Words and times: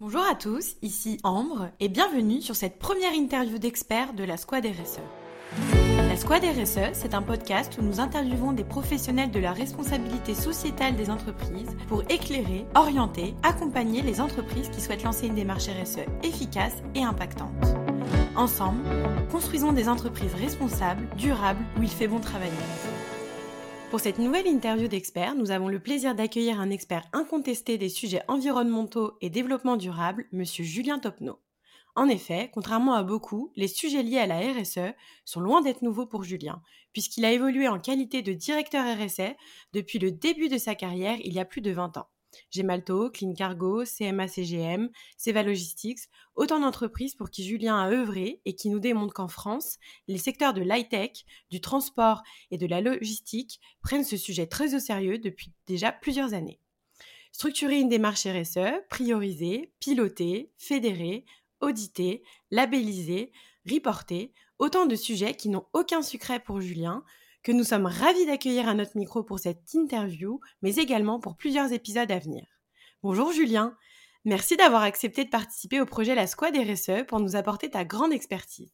Bonjour 0.00 0.22
à 0.30 0.36
tous, 0.36 0.76
ici 0.80 1.18
Ambre 1.24 1.70
et 1.80 1.88
bienvenue 1.88 2.40
sur 2.40 2.54
cette 2.54 2.78
première 2.78 3.14
interview 3.14 3.58
d'experts 3.58 4.12
de 4.12 4.22
la 4.22 4.36
Squad 4.36 4.64
RSE. 4.64 5.00
La 6.08 6.16
Squad 6.16 6.44
RSE, 6.44 6.92
c'est 6.92 7.14
un 7.14 7.22
podcast 7.22 7.76
où 7.78 7.82
nous 7.82 7.98
interviewons 7.98 8.52
des 8.52 8.62
professionnels 8.62 9.32
de 9.32 9.40
la 9.40 9.52
responsabilité 9.52 10.36
sociétale 10.36 10.94
des 10.94 11.10
entreprises 11.10 11.76
pour 11.88 12.04
éclairer, 12.10 12.64
orienter, 12.76 13.34
accompagner 13.42 14.02
les 14.02 14.20
entreprises 14.20 14.68
qui 14.68 14.80
souhaitent 14.80 15.02
lancer 15.02 15.26
une 15.26 15.34
démarche 15.34 15.66
RSE 15.66 16.06
efficace 16.22 16.76
et 16.94 17.02
impactante. 17.02 17.50
Ensemble, 18.36 18.84
construisons 19.32 19.72
des 19.72 19.88
entreprises 19.88 20.34
responsables, 20.34 21.08
durables, 21.16 21.64
où 21.76 21.82
il 21.82 21.90
fait 21.90 22.06
bon 22.06 22.20
travailler. 22.20 22.52
Pour 23.90 24.00
cette 24.00 24.18
nouvelle 24.18 24.46
interview 24.46 24.86
d'experts, 24.86 25.34
nous 25.34 25.50
avons 25.50 25.68
le 25.68 25.80
plaisir 25.80 26.14
d'accueillir 26.14 26.60
un 26.60 26.68
expert 26.68 27.08
incontesté 27.14 27.78
des 27.78 27.88
sujets 27.88 28.22
environnementaux 28.28 29.16
et 29.22 29.30
développement 29.30 29.78
durable, 29.78 30.26
monsieur 30.30 30.62
Julien 30.62 30.98
Topneau. 30.98 31.40
En 31.96 32.06
effet, 32.06 32.50
contrairement 32.52 32.92
à 32.92 33.02
beaucoup, 33.02 33.50
les 33.56 33.66
sujets 33.66 34.02
liés 34.02 34.18
à 34.18 34.26
la 34.26 34.40
RSE 34.40 34.94
sont 35.24 35.40
loin 35.40 35.62
d'être 35.62 35.80
nouveaux 35.80 36.04
pour 36.04 36.22
Julien, 36.22 36.60
puisqu'il 36.92 37.24
a 37.24 37.32
évolué 37.32 37.66
en 37.66 37.80
qualité 37.80 38.20
de 38.20 38.34
directeur 38.34 38.84
RSE 38.84 39.34
depuis 39.72 39.98
le 39.98 40.12
début 40.12 40.50
de 40.50 40.58
sa 40.58 40.74
carrière 40.74 41.16
il 41.24 41.32
y 41.32 41.40
a 41.40 41.46
plus 41.46 41.62
de 41.62 41.70
20 41.70 41.96
ans. 41.96 42.08
Gemalto, 42.50 43.10
Clean 43.10 43.34
Cargo, 43.34 43.84
CMA 43.84 44.28
CGM, 44.28 44.90
Seva 45.16 45.42
Logistics, 45.42 46.08
autant 46.34 46.60
d'entreprises 46.60 47.14
pour 47.14 47.30
qui 47.30 47.44
Julien 47.44 47.78
a 47.78 47.90
œuvré 47.90 48.40
et 48.44 48.54
qui 48.54 48.68
nous 48.68 48.80
démontrent 48.80 49.14
qu'en 49.14 49.28
France, 49.28 49.78
les 50.06 50.18
secteurs 50.18 50.54
de 50.54 50.62
l'high-tech, 50.62 51.24
du 51.50 51.60
transport 51.60 52.22
et 52.50 52.58
de 52.58 52.66
la 52.66 52.80
logistique 52.80 53.60
prennent 53.82 54.04
ce 54.04 54.16
sujet 54.16 54.46
très 54.46 54.74
au 54.74 54.78
sérieux 54.78 55.18
depuis 55.18 55.52
déjà 55.66 55.92
plusieurs 55.92 56.34
années. 56.34 56.60
Structurer 57.32 57.78
une 57.78 57.88
démarche 57.88 58.26
RSE, 58.26 58.82
prioriser, 58.88 59.72
piloter, 59.80 60.50
fédérer, 60.56 61.24
auditer, 61.60 62.22
labelliser, 62.50 63.32
reporter, 63.70 64.32
autant 64.58 64.86
de 64.86 64.96
sujets 64.96 65.34
qui 65.34 65.48
n'ont 65.48 65.66
aucun 65.72 66.02
secret 66.02 66.40
pour 66.40 66.60
Julien, 66.60 67.04
que 67.42 67.52
nous 67.52 67.64
sommes 67.64 67.86
ravis 67.86 68.26
d'accueillir 68.26 68.68
à 68.68 68.74
notre 68.74 68.96
micro 68.96 69.22
pour 69.22 69.38
cette 69.38 69.72
interview, 69.74 70.40
mais 70.62 70.76
également 70.76 71.20
pour 71.20 71.36
plusieurs 71.36 71.72
épisodes 71.72 72.10
à 72.10 72.18
venir. 72.18 72.44
Bonjour 73.02 73.32
Julien, 73.32 73.76
merci 74.24 74.56
d'avoir 74.56 74.82
accepté 74.82 75.24
de 75.24 75.30
participer 75.30 75.80
au 75.80 75.86
projet 75.86 76.14
La 76.14 76.26
Squad 76.26 76.56
RSE 76.56 77.06
pour 77.06 77.20
nous 77.20 77.36
apporter 77.36 77.70
ta 77.70 77.84
grande 77.84 78.12
expertise. 78.12 78.72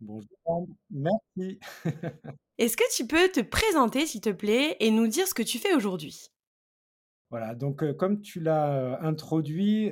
Bonjour, 0.00 0.66
merci. 0.90 1.60
Est-ce 2.58 2.76
que 2.76 2.96
tu 2.96 3.06
peux 3.06 3.28
te 3.28 3.40
présenter, 3.40 4.06
s'il 4.06 4.20
te 4.20 4.30
plaît, 4.30 4.76
et 4.80 4.90
nous 4.90 5.06
dire 5.06 5.26
ce 5.28 5.34
que 5.34 5.42
tu 5.42 5.58
fais 5.58 5.74
aujourd'hui? 5.74 6.30
Voilà, 7.30 7.54
donc 7.54 7.92
comme 7.92 8.20
tu 8.20 8.40
l'as 8.40 9.00
introduit, 9.02 9.90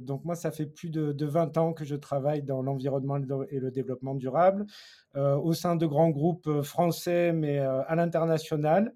donc 0.00 0.24
moi 0.24 0.34
ça 0.34 0.50
fait 0.50 0.66
plus 0.66 0.90
de, 0.90 1.24
20 1.24 1.56
ans 1.56 1.72
que 1.72 1.86
je 1.86 1.96
travaille 1.96 2.42
dans 2.42 2.60
l'environnement 2.62 3.16
et 3.48 3.58
le 3.58 3.70
développement 3.70 4.14
durable 4.14 4.66
au 5.14 5.54
sein 5.54 5.76
de 5.76 5.86
grands 5.86 6.10
groupes 6.10 6.60
français 6.60 7.32
mais 7.32 7.58
à 7.58 7.94
l'international. 7.94 8.92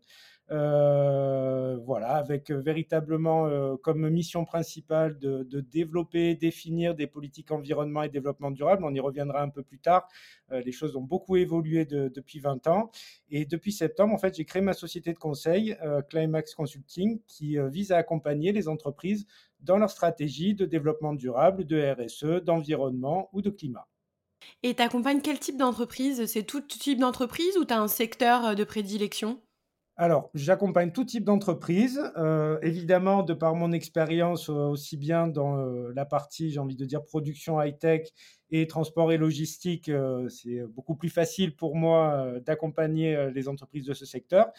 Euh, 0.52 1.78
voilà, 1.84 2.16
avec 2.16 2.50
euh, 2.50 2.60
véritablement 2.60 3.46
euh, 3.46 3.76
comme 3.76 4.08
mission 4.08 4.44
principale 4.44 5.16
de, 5.18 5.60
développer, 5.60 6.34
définir 6.34 6.96
des 6.96 7.06
politiques 7.06 7.52
environnement 7.52 8.02
et 8.02 8.08
développement 8.08 8.50
durable. 8.50 8.84
On 8.84 8.92
y 8.92 8.98
reviendra 8.98 9.42
un 9.42 9.48
peu 9.48 9.62
plus 9.62 9.78
tard. 9.78 10.08
les 10.50 10.72
choses 10.72 10.96
ont 10.96 11.02
beaucoup 11.02 11.36
évolué 11.36 11.84
depuis 11.84 12.40
20 12.40 12.66
ans. 12.66 12.90
Et 13.28 13.44
depuis 13.44 13.72
septembre, 13.72 14.14
en 14.14 14.18
fait, 14.18 14.36
j'ai 14.36 14.44
créé 14.44 14.62
ma 14.62 14.72
société 14.72 15.12
de 15.12 15.18
conseil, 15.18 15.76
Climax 16.08 16.54
Consulting, 16.54 17.20
qui 17.26 17.58
vise 17.70 17.92
à 17.92 17.98
accompagner 17.98 18.52
les 18.52 18.68
entreprises 18.68 19.26
dans 19.60 19.78
leur 19.78 19.90
stratégie 19.90 20.54
de 20.54 20.66
développement 20.66 21.14
durable, 21.14 21.64
de 21.64 21.94
RSE, 21.94 22.42
d'environnement 22.42 23.28
ou 23.32 23.42
de 23.42 23.50
climat. 23.50 23.86
Et 24.62 24.74
tu 24.74 24.82
accompagnes 24.82 25.20
quel 25.20 25.38
type 25.38 25.56
d'entreprise? 25.56 26.26
C'est 26.26 26.42
tout 26.42 26.62
type 26.62 26.98
d'entreprise 26.98 27.56
ou 27.58 27.64
tu 27.64 27.75
as 27.75 27.80
un 27.80 27.88
secteur 27.88 28.56
de 28.56 28.64
prédilection? 28.64 29.41
Alors, 30.00 30.31
j'accompagne 30.33 30.93
tout 30.93 31.05
type 31.05 31.25
d'entreprise. 31.25 32.00
Euh, 32.16 32.59
évidemment, 32.62 33.22
de 33.22 33.34
par 33.34 33.55
mon 33.55 33.71
expérience, 33.71 34.49
euh, 34.49 34.55
aussi 34.55 34.97
bien 34.97 35.28
dans 35.28 35.59
euh, 35.59 35.93
la 35.94 36.06
partie, 36.06 36.50
j'ai 36.50 36.59
envie 36.59 36.75
de 36.75 36.87
dire, 36.87 37.05
production 37.05 37.61
high-tech 37.61 38.09
et 38.50 38.66
transport 38.66 39.12
et 39.12 39.19
logistique, 39.19 39.93
c'est 40.28 40.62
beaucoup 40.75 40.97
plus 40.97 41.09
facile 41.09 41.55
pour 41.55 41.77
moi 41.77 42.33
d'accompagner 42.44 43.31
les 43.33 43.47
entreprises 43.47 43.84
de 43.84 43.94
ce 43.94 44.05
secteur. 44.05 44.50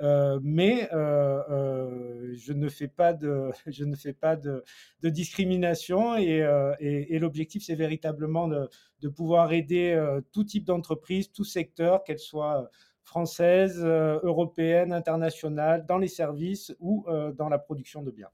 mais 0.00 0.88
je 0.92 2.52
ne 2.52 2.68
fais 2.68 2.86
pas 2.86 3.12
de, 3.12 3.50
je 3.66 3.84
ne 3.84 3.96
fais 3.96 4.12
pas 4.12 4.36
de, 4.36 4.62
discrimination 5.02 6.14
et, 6.14 7.18
l'objectif, 7.18 7.64
c'est 7.64 7.74
véritablement 7.74 8.46
de, 8.46 8.68
de, 9.00 9.08
pouvoir 9.08 9.52
aider 9.52 10.00
tout 10.30 10.44
type 10.44 10.64
d'entreprise, 10.64 11.32
tout 11.32 11.42
secteur, 11.42 12.04
qu'elle 12.04 12.20
soit 12.20 12.70
française, 13.10 13.82
euh, 13.82 14.20
européenne, 14.22 14.92
internationale, 14.92 15.84
dans 15.84 15.98
les 15.98 16.06
services 16.06 16.72
ou 16.78 17.04
euh, 17.08 17.32
dans 17.32 17.48
la 17.48 17.58
production 17.58 18.02
de 18.02 18.12
biens. 18.12 18.30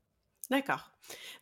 D'accord. 0.50 0.92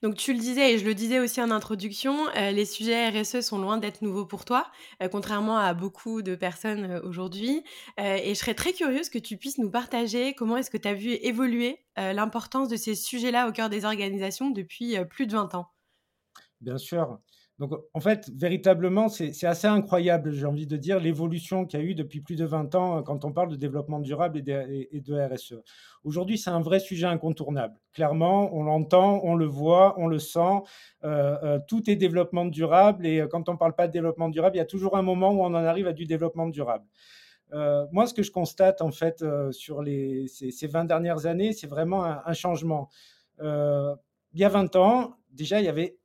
Donc 0.02 0.14
tu 0.14 0.32
le 0.32 0.38
disais 0.38 0.72
et 0.72 0.78
je 0.78 0.84
le 0.84 0.94
disais 0.94 1.18
aussi 1.18 1.42
en 1.42 1.50
introduction, 1.50 2.28
euh, 2.36 2.52
les 2.52 2.64
sujets 2.64 3.08
RSE 3.08 3.40
sont 3.40 3.58
loin 3.58 3.76
d'être 3.76 4.02
nouveaux 4.02 4.24
pour 4.24 4.44
toi, 4.44 4.70
contrairement 5.10 5.58
à 5.58 5.74
beaucoup 5.74 6.22
de 6.22 6.36
personnes 6.36 7.00
aujourd'hui. 7.04 7.64
et 7.98 8.28
je 8.28 8.34
serais 8.34 8.54
très 8.54 8.72
curieuse 8.72 9.10
que 9.10 9.18
tu 9.18 9.36
puisses 9.36 9.58
nous 9.58 9.70
partager 9.70 10.32
comment 10.34 10.56
est-ce 10.56 10.70
que 10.70 10.78
tu 10.78 10.88
as 10.88 10.94
vu 10.94 11.10
évoluer 11.10 11.84
l'importance 11.96 12.68
de 12.68 12.76
ces 12.76 12.94
sujets-là 12.94 13.48
au 13.48 13.52
cœur 13.52 13.68
des 13.68 13.84
organisations 13.84 14.50
depuis 14.50 14.96
plus 15.10 15.26
de 15.26 15.32
20 15.32 15.54
ans. 15.54 15.66
Bien 16.60 16.78
sûr. 16.78 17.18
Donc, 17.60 17.70
en 17.92 18.00
fait, 18.00 18.28
véritablement, 18.34 19.08
c'est 19.08 19.46
assez 19.46 19.68
incroyable, 19.68 20.32
j'ai 20.32 20.44
envie 20.44 20.66
de 20.66 20.76
dire, 20.76 20.98
l'évolution 20.98 21.66
qu'il 21.66 21.78
y 21.78 21.82
a 21.82 21.86
eu 21.86 21.94
depuis 21.94 22.20
plus 22.20 22.34
de 22.34 22.44
20 22.44 22.74
ans 22.74 22.98
euh, 22.98 23.02
quand 23.02 23.24
on 23.24 23.32
parle 23.32 23.48
de 23.48 23.54
développement 23.54 24.00
durable 24.00 24.38
et 24.38 24.42
de, 25.00 25.14
RSE. 25.14 25.54
Aujourd'hui, 26.02 26.36
c'est 26.36 26.50
un 26.50 26.60
vrai 26.60 26.80
sujet 26.80 27.06
incontournable. 27.06 27.78
Clairement, 27.92 28.52
on 28.52 28.64
l'entend, 28.64 29.20
on 29.22 29.36
le 29.36 29.46
voit, 29.46 29.94
on 29.98 30.08
le 30.08 30.18
sent. 30.18 30.62
Euh, 31.04 31.36
euh, 31.44 31.58
tout 31.68 31.88
est 31.88 31.94
développement 31.94 32.44
durable 32.44 33.06
et 33.06 33.24
quand 33.30 33.48
on 33.48 33.52
ne 33.52 33.58
parle 33.58 33.76
pas 33.76 33.86
de 33.86 33.92
développement 33.92 34.28
durable, 34.28 34.56
il 34.56 34.58
y 34.58 34.62
a 34.62 34.66
toujours 34.66 34.96
un 34.96 35.02
moment 35.02 35.30
où 35.30 35.42
on 35.42 35.46
en 35.46 35.54
arrive 35.54 35.86
à 35.86 35.92
du 35.92 36.06
développement 36.06 36.48
durable. 36.48 36.84
moi, 37.92 38.08
ce 38.08 38.14
que 38.14 38.24
je 38.24 38.32
constate 38.32 38.82
en 38.82 38.90
fait 38.90 39.24
sur 39.52 39.80
les, 39.80 40.26
ces, 40.26 40.66
20 40.66 40.86
dernières 40.86 41.26
années, 41.26 41.52
c'est 41.52 41.68
vraiment 41.68 42.04
un, 42.04 42.20
un 42.26 42.32
changement. 42.32 42.88
il 43.40 44.40
y 44.40 44.44
a 44.44 44.48
20 44.48 44.74
ans, 44.74 45.14
déjà, 45.30 45.60
il 45.60 45.66
y 45.66 45.68
avait 45.68 45.96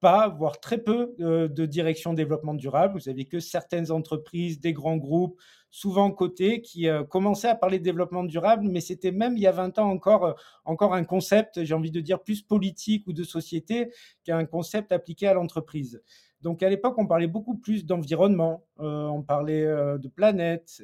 pas, 0.00 0.28
voire 0.28 0.60
très 0.60 0.78
peu 0.78 1.14
euh, 1.20 1.48
de 1.48 1.66
direction 1.66 2.14
développement 2.14 2.54
durable. 2.54 2.98
Vous 2.98 3.08
avez 3.08 3.24
que 3.24 3.40
certaines 3.40 3.90
entreprises, 3.90 4.60
des 4.60 4.72
grands 4.72 4.96
groupes, 4.96 5.40
souvent 5.70 6.10
cotés, 6.10 6.60
qui 6.62 6.88
euh, 6.88 7.04
commençaient 7.04 7.48
à 7.48 7.54
parler 7.54 7.78
de 7.78 7.84
développement 7.84 8.24
durable, 8.24 8.66
mais 8.68 8.80
c'était 8.80 9.12
même 9.12 9.36
il 9.36 9.42
y 9.42 9.46
a 9.46 9.52
20 9.52 9.78
ans 9.78 9.90
encore, 9.90 10.24
euh, 10.24 10.32
encore 10.64 10.94
un 10.94 11.04
concept, 11.04 11.64
j'ai 11.64 11.74
envie 11.74 11.90
de 11.90 12.00
dire, 12.00 12.20
plus 12.20 12.42
politique 12.42 13.06
ou 13.06 13.12
de 13.12 13.24
société 13.24 13.92
qu'un 14.24 14.44
concept 14.44 14.92
appliqué 14.92 15.26
à 15.26 15.34
l'entreprise. 15.34 16.02
Donc 16.40 16.62
à 16.62 16.68
l'époque, 16.68 16.94
on 16.98 17.06
parlait 17.06 17.26
beaucoup 17.26 17.56
plus 17.56 17.84
d'environnement, 17.84 18.64
on 18.76 19.22
parlait 19.22 19.64
de 19.64 20.08
planète, 20.08 20.80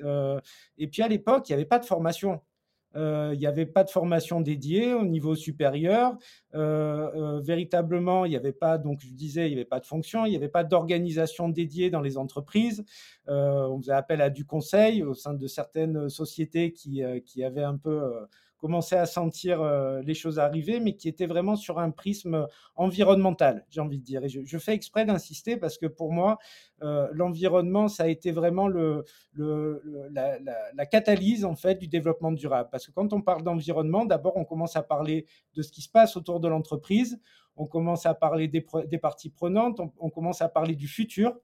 et 0.78 0.88
puis 0.88 1.00
à 1.00 1.06
l'époque, 1.06 1.48
il 1.48 1.52
n'y 1.52 1.54
avait 1.54 1.64
pas 1.64 1.78
de 1.78 1.84
formation. 1.84 2.40
Euh, 2.96 3.30
il 3.34 3.38
n'y 3.38 3.46
avait 3.46 3.66
pas 3.66 3.84
de 3.84 3.90
formation 3.90 4.40
dédiée 4.40 4.94
au 4.94 5.04
niveau 5.04 5.34
supérieur. 5.34 6.16
Euh, 6.54 7.10
euh, 7.14 7.40
véritablement, 7.40 8.24
il 8.24 8.30
n'y 8.30 8.36
avait 8.36 8.52
pas, 8.52 8.78
donc 8.78 9.00
je 9.00 9.12
disais, 9.12 9.46
il 9.46 9.50
n'y 9.50 9.56
avait 9.56 9.64
pas 9.64 9.80
de 9.80 9.86
fonction, 9.86 10.26
il 10.26 10.30
n'y 10.30 10.36
avait 10.36 10.48
pas 10.48 10.64
d'organisation 10.64 11.48
dédiée 11.48 11.90
dans 11.90 12.00
les 12.00 12.16
entreprises. 12.16 12.84
on 13.26 13.78
faisait 13.80 13.92
appel 13.92 14.20
à 14.20 14.30
du 14.30 14.44
conseil 14.44 15.02
au 15.02 15.14
sein 15.14 15.34
de 15.34 15.46
certaines 15.46 16.08
sociétés 16.08 16.72
qui, 16.72 17.02
qui 17.26 17.42
avaient 17.44 17.64
un 17.64 17.76
peu 17.76 18.12
commençait 18.64 18.96
à 18.96 19.04
sentir 19.04 19.60
euh, 19.60 20.00
les 20.00 20.14
choses 20.14 20.38
arriver, 20.38 20.80
mais 20.80 20.96
qui 20.96 21.06
était 21.06 21.26
vraiment 21.26 21.54
sur 21.54 21.78
un 21.78 21.90
prisme 21.90 22.46
environnemental, 22.76 23.66
j'ai 23.68 23.82
envie 23.82 23.98
de 23.98 24.02
dire. 24.02 24.24
Et 24.24 24.30
je, 24.30 24.58
fais 24.58 24.72
exprès 24.72 25.04
d'insister 25.04 25.58
parce 25.58 25.76
que 25.76 25.84
pour 25.84 26.14
moi, 26.14 26.38
euh, 26.80 27.06
l'environnement, 27.12 27.88
ça 27.88 28.04
a 28.04 28.06
été 28.06 28.32
vraiment 28.32 28.66
le, 28.66 29.04
la, 29.34 30.86
catalyse 30.86 31.44
en 31.44 31.56
fait 31.56 31.74
du 31.74 31.88
développement 31.88 32.32
durable. 32.32 32.70
Parce 32.72 32.86
que 32.86 32.92
quand 32.92 33.12
on 33.12 33.20
parle 33.20 33.42
d'environnement, 33.42 34.06
d'abord 34.06 34.38
on 34.38 34.46
commence 34.46 34.76
à 34.76 34.82
parler 34.82 35.26
de 35.52 35.60
ce 35.60 35.70
qui 35.70 35.82
se 35.82 35.90
passe 35.90 36.16
autour 36.16 36.40
de 36.40 36.48
l'entreprise, 36.48 37.20
on 37.56 37.66
commence 37.66 38.06
à 38.06 38.14
parler 38.14 38.48
des 38.48 38.98
parties 38.98 39.28
prenantes, 39.28 39.78
on 39.98 40.08
commence 40.08 40.40
à 40.40 40.48
parler 40.48 40.74
du 40.74 40.88
futur. 40.88 41.38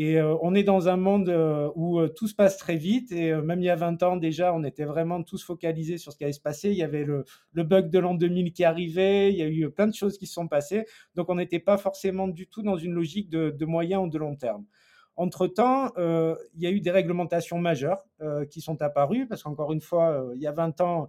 Et 0.00 0.16
euh, 0.20 0.36
on 0.42 0.54
est 0.54 0.62
dans 0.62 0.88
un 0.88 0.96
monde 0.96 1.28
euh, 1.28 1.72
où 1.74 1.98
euh, 1.98 2.06
tout 2.06 2.28
se 2.28 2.34
passe 2.36 2.56
très 2.56 2.76
vite. 2.76 3.10
Et 3.10 3.34
même 3.34 3.60
il 3.60 3.64
y 3.64 3.68
a 3.68 3.74
20 3.74 4.00
ans 4.04 4.16
déjà, 4.16 4.54
on 4.54 4.62
était 4.62 4.84
vraiment 4.84 5.24
tous 5.24 5.42
focalisés 5.42 5.98
sur 5.98 6.12
ce 6.12 6.16
qui 6.16 6.22
allait 6.22 6.32
se 6.32 6.40
passer. 6.40 6.70
Il 6.70 6.76
y 6.76 6.84
avait 6.84 7.02
le, 7.02 7.24
bug 7.52 7.90
de 7.90 7.98
l'an 7.98 8.14
2000 8.14 8.52
qui 8.52 8.62
arrivait. 8.62 9.32
Il 9.32 9.36
y 9.36 9.42
a 9.42 9.48
eu 9.48 9.68
plein 9.72 9.88
de 9.88 9.94
choses 9.94 10.16
qui 10.16 10.28
se 10.28 10.34
sont 10.34 10.46
passées. 10.46 10.84
Donc 11.16 11.28
on 11.30 11.34
n'était 11.34 11.58
pas 11.58 11.78
forcément 11.78 12.28
du 12.28 12.46
tout 12.46 12.62
dans 12.62 12.76
une 12.76 12.92
logique 12.92 13.28
de, 13.28 13.64
moyen 13.64 13.98
ou 13.98 14.08
de 14.08 14.18
long 14.18 14.36
terme. 14.36 14.64
Entre-temps, 15.16 15.90
il 15.96 16.62
y 16.62 16.66
a 16.68 16.70
eu 16.70 16.80
des 16.80 16.92
réglementations 16.92 17.58
majeures 17.58 18.06
qui 18.50 18.60
sont 18.60 18.80
apparues, 18.82 19.26
parce 19.26 19.42
qu'encore 19.42 19.72
une 19.72 19.80
fois, 19.80 20.30
il 20.36 20.40
y 20.40 20.46
a 20.46 20.52
20 20.52 20.80
ans, 20.80 21.08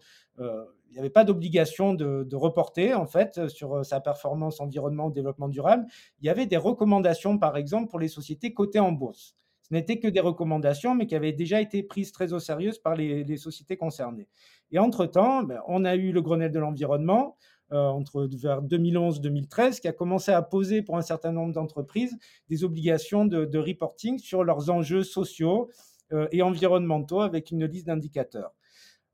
il 0.90 0.94
n'y 0.94 1.00
avait 1.00 1.10
pas 1.10 1.24
d'obligation 1.24 1.94
de, 1.94 2.36
reporter, 2.36 2.94
en 2.94 3.06
fait, 3.06 3.48
sur 3.48 3.86
sa 3.86 4.00
performance 4.00 4.60
environnement, 4.60 5.10
développement 5.10 5.48
durable. 5.48 5.86
Il 6.22 6.26
y 6.26 6.30
avait 6.30 6.46
des 6.46 6.58
recommandations, 6.58 7.38
par 7.38 7.58
exemple, 7.58 7.90
pour 7.90 8.00
les 8.00 8.08
sociétés 8.08 8.54
cotées 8.54 8.80
en 8.80 8.92
bourse. 8.92 9.36
Ce 9.62 9.74
n'étaient 9.74 10.00
que 10.00 10.08
des 10.08 10.20
recommandations, 10.20 10.96
mais 10.96 11.06
qui 11.06 11.16
avaient 11.16 11.32
déjà 11.32 11.62
été 11.62 11.84
prises 11.84 12.12
très 12.12 12.34
au 12.34 12.40
sérieux 12.40 12.72
par 12.84 12.96
les, 12.96 13.38
sociétés 13.38 13.78
concernées. 13.78 14.28
Et 14.72 14.80
entre-temps, 14.80 15.44
ben, 15.44 15.62
on 15.68 15.86
a 15.86 15.96
eu 15.96 16.12
le 16.12 16.22
Grenelle 16.22 16.52
de 16.52 16.60
l'environnement, 16.60 17.38
euh, 17.72 17.86
entre 17.86 18.28
vers 18.34 18.64
2011-2013 18.64 19.80
qui 19.80 19.88
a 19.88 19.94
commencé 19.94 20.32
à 20.32 20.42
poser 20.42 20.82
pour 20.82 20.98
un 20.98 21.04
certain 21.04 21.32
nombre 21.32 21.54
d'entreprises 21.54 22.18
des 22.50 22.64
obligations 22.64 23.26
de, 23.26 23.58
reporting 23.60 24.18
sur 24.18 24.44
leurs 24.44 24.72
enjeux 24.72 25.04
sociaux 25.04 25.70
euh, 26.12 26.28
et 26.32 26.42
environnementaux 26.42 27.22
avec 27.22 27.52
une 27.52 27.66
liste 27.66 27.86
d'indicateurs. 27.86 28.56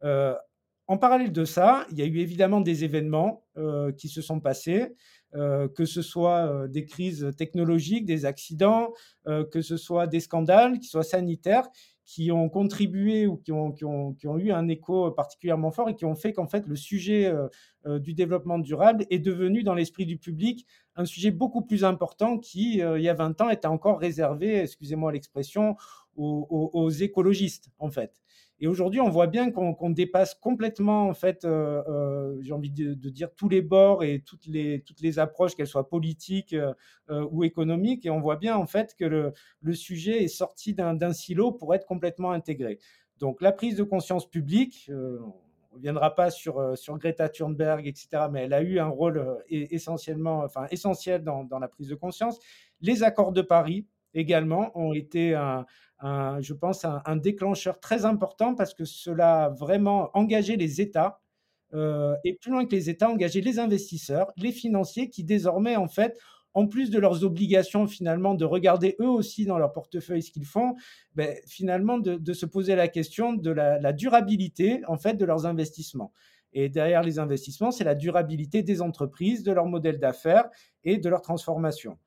Euh, 0.05 0.35
en 0.87 0.97
parallèle 0.97 1.31
de 1.31 1.45
ça, 1.45 1.85
il 1.91 1.97
y 1.97 2.01
a 2.01 2.05
eu 2.05 2.19
évidemment 2.19 2.61
des 2.61 2.83
événements 2.83 3.43
qui 3.97 4.07
se 4.07 4.21
sont 4.21 4.39
passés, 4.39 4.95
que 5.33 5.85
ce 5.85 6.01
soit 6.01 6.67
des 6.67 6.85
crises 6.85 7.31
technologiques, 7.37 8.05
des 8.05 8.25
accidents, 8.25 8.93
que 9.25 9.61
ce 9.61 9.77
soit 9.77 10.07
des 10.07 10.19
scandales, 10.19 10.79
qui 10.79 10.87
soient 10.87 11.03
sanitaires, 11.03 11.67
qui 12.05 12.31
ont 12.31 12.49
contribué 12.49 13.25
ou 13.25 13.37
qui 13.37 13.51
ont, 13.51 13.75
eu 14.37 14.51
un 14.51 14.67
écho 14.67 15.11
particulièrement 15.11 15.71
fort 15.71 15.89
et 15.89 15.95
qui 15.95 16.05
ont 16.05 16.15
fait 16.15 16.33
qu'en 16.33 16.47
fait 16.47 16.67
le 16.67 16.75
sujet 16.75 17.25
euh, 17.25 17.47
euh, 17.87 17.99
du 17.99 18.13
développement 18.13 18.59
durable 18.59 19.05
est 19.09 19.19
devenu 19.19 19.63
dans 19.63 19.73
l'esprit 19.73 20.05
du 20.05 20.17
public 20.17 20.67
un 20.95 21.05
sujet 21.05 21.31
beaucoup 21.31 21.63
plus 21.63 21.83
important 21.83 22.37
qui, 22.37 22.81
euh, 22.81 22.99
il 22.99 23.03
y 23.03 23.09
a 23.09 23.15
20 23.15 23.41
ans, 23.41 23.49
était 23.49 23.67
encore 23.67 23.99
réservé, 23.99 24.59
excusez-moi 24.59 25.11
l'expression, 25.11 25.75
aux, 26.15 26.89
écologistes 26.89 27.69
en 27.77 27.89
fait. 27.89 28.21
Et 28.59 28.67
aujourd'hui, 28.67 29.01
on 29.01 29.09
voit 29.09 29.27
bien 29.27 29.51
qu'on 29.51 29.89
dépasse 29.89 30.33
complètement, 30.33 31.09
en 31.09 31.13
fait, 31.13 31.43
euh, 31.43 31.83
euh, 31.89 32.37
j'ai 32.41 32.53
envie 32.53 32.71
de, 32.71 32.93
dire 33.09 33.29
tous 33.35 33.49
les 33.49 33.61
bords 33.61 34.03
et 34.03 34.23
toutes 34.25 34.45
les, 34.47 35.19
approches, 35.19 35.55
qu'elles 35.55 35.67
soient 35.67 35.89
politiques 35.89 36.53
euh, 36.53 36.73
ou 37.31 37.43
économiques. 37.43 38.05
Et 38.05 38.09
on 38.09 38.21
voit 38.21 38.37
bien, 38.37 38.55
en 38.55 38.65
fait, 38.65 38.95
que 38.95 39.03
le, 39.03 39.73
sujet 39.73 40.23
est 40.23 40.29
sorti 40.29 40.73
d'un 40.73 41.13
silo 41.13 41.51
pour 41.51 41.75
être 41.75 41.85
complètement 41.85 42.31
intégré. 42.31 42.79
Donc, 43.19 43.41
la 43.41 43.51
prise 43.51 43.75
de 43.75 43.83
conscience 43.83 44.29
publique, 44.29 44.89
on 44.89 44.93
ne 44.93 45.73
reviendra 45.73 46.15
pas 46.15 46.31
sur, 46.31 46.75
Greta 46.97 47.27
Thunberg, 47.27 47.85
etc., 47.85 48.27
mais 48.31 48.43
elle 48.43 48.53
a 48.53 48.61
eu 48.61 48.79
un 48.79 48.87
rôle 48.87 49.43
essentiellement, 49.49 50.39
enfin, 50.39 50.67
essentiel 50.71 51.25
dans 51.25 51.59
la 51.59 51.67
prise 51.67 51.89
de 51.89 51.95
conscience. 51.95 52.39
Les 52.79 53.03
accords 53.03 53.33
de 53.33 53.41
Paris, 53.41 53.85
également 54.15 54.71
ont 54.77 54.93
été 54.93 55.35
un, 55.35 55.65
je 56.41 56.53
pense, 56.53 56.85
un, 56.85 57.15
déclencheur 57.15 57.79
très 57.79 58.05
important 58.05 58.55
parce 58.55 58.73
que 58.73 58.85
cela 58.85 59.45
a 59.45 59.49
vraiment 59.49 60.09
engagé 60.13 60.55
les 60.55 60.81
États 60.81 61.19
euh, 61.73 62.15
et 62.23 62.33
plus 62.33 62.51
loin 62.51 62.65
que 62.65 62.75
les 62.75 62.89
États, 62.89 63.09
engagé 63.09 63.41
les 63.41 63.59
investisseurs, 63.59 64.31
les 64.37 64.51
financiers 64.51 65.09
qui 65.09 65.23
désormais, 65.23 65.75
en 65.75 65.87
fait, 65.87 66.17
en 66.53 66.67
plus 66.67 66.89
de 66.89 66.99
leurs 66.99 67.25
obligations 67.25 67.85
finalement 67.85 68.33
de 68.33 68.45
regarder 68.45 68.95
eux 69.01 69.09
aussi 69.09 69.45
dans 69.45 69.57
leur 69.57 69.73
portefeuille 69.73 70.23
ce 70.23 70.31
qu'ils 70.31 70.45
font, 70.45 70.75
ben, 71.13 71.35
finalement 71.47 71.97
de, 71.97 72.33
se 72.33 72.45
poser 72.45 72.75
la 72.75 72.87
question 72.87 73.33
de 73.33 73.51
la, 73.51 73.77
la, 73.79 73.91
durabilité 73.91 74.81
en 74.87 74.97
fait 74.97 75.15
de 75.15 75.25
leurs 75.25 75.45
investissements. 75.45 76.13
Et 76.53 76.69
derrière 76.69 77.03
les 77.03 77.19
investissements, 77.19 77.71
c'est 77.71 77.83
la 77.83 77.95
durabilité 77.95 78.63
des 78.63 78.81
entreprises, 78.81 79.43
de 79.43 79.51
leur 79.51 79.65
modèle 79.65 79.99
d'affaires 79.99 80.49
et 80.85 80.97
de 80.97 81.09
leur 81.09 81.21
transformation. 81.21 81.97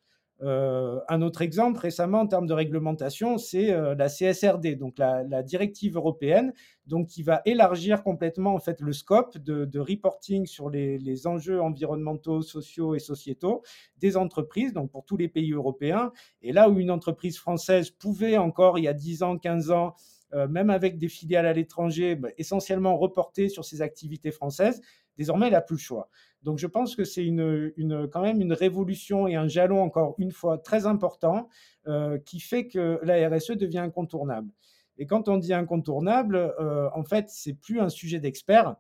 Euh, 0.43 1.01
un 1.09 1.21
autre 1.23 1.43
exemple 1.43 1.81
récemment 1.81 2.21
en 2.21 2.27
termes 2.27 2.47
de 2.47 2.53
réglementation, 2.53 3.39
c'est 3.39 3.73
euh, 3.73 3.95
la 3.97 4.09
CSRD, 4.09 4.77
donc 4.77 4.99
la, 4.99 5.43
directive 5.43 5.97
européenne, 5.97 6.53
donc 6.87 7.09
qui 7.09 7.23
va 7.23 7.43
élargir 7.45 8.05
complètement 8.05 8.55
en 8.55 8.61
fait 8.61 8.81
le 8.81 8.93
scope 8.93 9.37
de, 9.39 9.79
reporting 9.79 10.47
sur 10.47 10.71
les, 10.71 11.27
enjeux 11.27 11.61
environnementaux, 11.61 12.43
sociaux 12.43 12.95
et 12.95 13.01
sociétaux 13.01 13.63
des 13.99 14.17
entreprises, 14.17 14.73
donc 14.73 14.91
pour 14.91 15.05
tous 15.05 15.17
les 15.17 15.29
pays 15.29 15.53
européens. 15.53 16.13
Et 16.43 16.53
là 16.53 16.69
où 16.71 16.79
une 16.79 16.91
entreprise 16.91 17.39
française 17.39 17.91
pouvait 17.91 18.37
encore 18.37 18.79
il 18.79 18.85
y 18.85 18.89
a 18.89 18.95
10 18.95 19.23
ans, 19.25 19.39
15 19.39 19.71
ans 19.73 19.95
euh, 20.35 20.47
même 20.47 20.71
avec 20.71 20.99
des 20.99 21.09
filiales 21.09 21.47
à 21.47 21.53
l'étranger, 21.53 22.15
bah, 22.15 22.29
essentiellement 22.37 22.97
reporter 22.97 23.49
sur 23.49 23.65
ses 23.65 23.81
activités 23.81 24.31
françaises, 24.31 24.83
désormais, 25.17 25.47
elle 25.47 25.53
n'a 25.53 25.63
plus 25.63 25.77
le 25.77 25.81
choix. 25.81 26.11
Donc, 26.43 26.59
je 26.59 26.67
pense 26.67 26.95
que 26.95 27.05
c'est 27.05 27.25
une, 27.25 27.73
quand 28.13 28.23
même 28.23 28.41
une 28.41 28.53
révolution 28.53 29.27
et 29.27 29.35
un 29.35 29.49
jalon, 29.49 29.83
encore 29.83 30.15
une 30.19 30.31
fois, 30.31 30.59
très 30.59 30.87
important 30.87 31.49
euh, 31.87 32.19
qui 32.19 32.41
fait 32.41 32.67
que 32.67 33.01
la 33.03 33.29
RSE 33.29 33.53
devient 33.53 33.79
incontournable. 33.79 34.51
Et 34.99 35.07
quand 35.07 35.29
on 35.29 35.37
dit 35.37 35.53
incontournable, 35.53 36.37
euh, 36.37 36.89
en 36.95 37.05
fait, 37.05 37.27
c'est 37.29 37.55
plus 37.55 37.81
un 37.81 37.89
sujet 37.89 38.21
d'expert, 38.21 38.77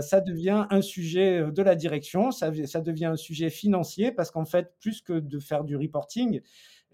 ça 0.00 0.20
devient 0.20 0.66
un 0.70 0.82
sujet 0.82 1.44
de 1.48 1.62
la 1.62 1.76
direction, 1.76 2.32
ça, 2.32 2.50
devient 2.50 3.04
un 3.04 3.16
sujet 3.16 3.50
financier, 3.50 4.10
parce 4.10 4.32
qu'en 4.32 4.44
fait, 4.44 4.74
plus 4.80 5.00
que 5.00 5.12
de 5.12 5.38
faire 5.38 5.62
du 5.62 5.76
reporting, 5.76 6.40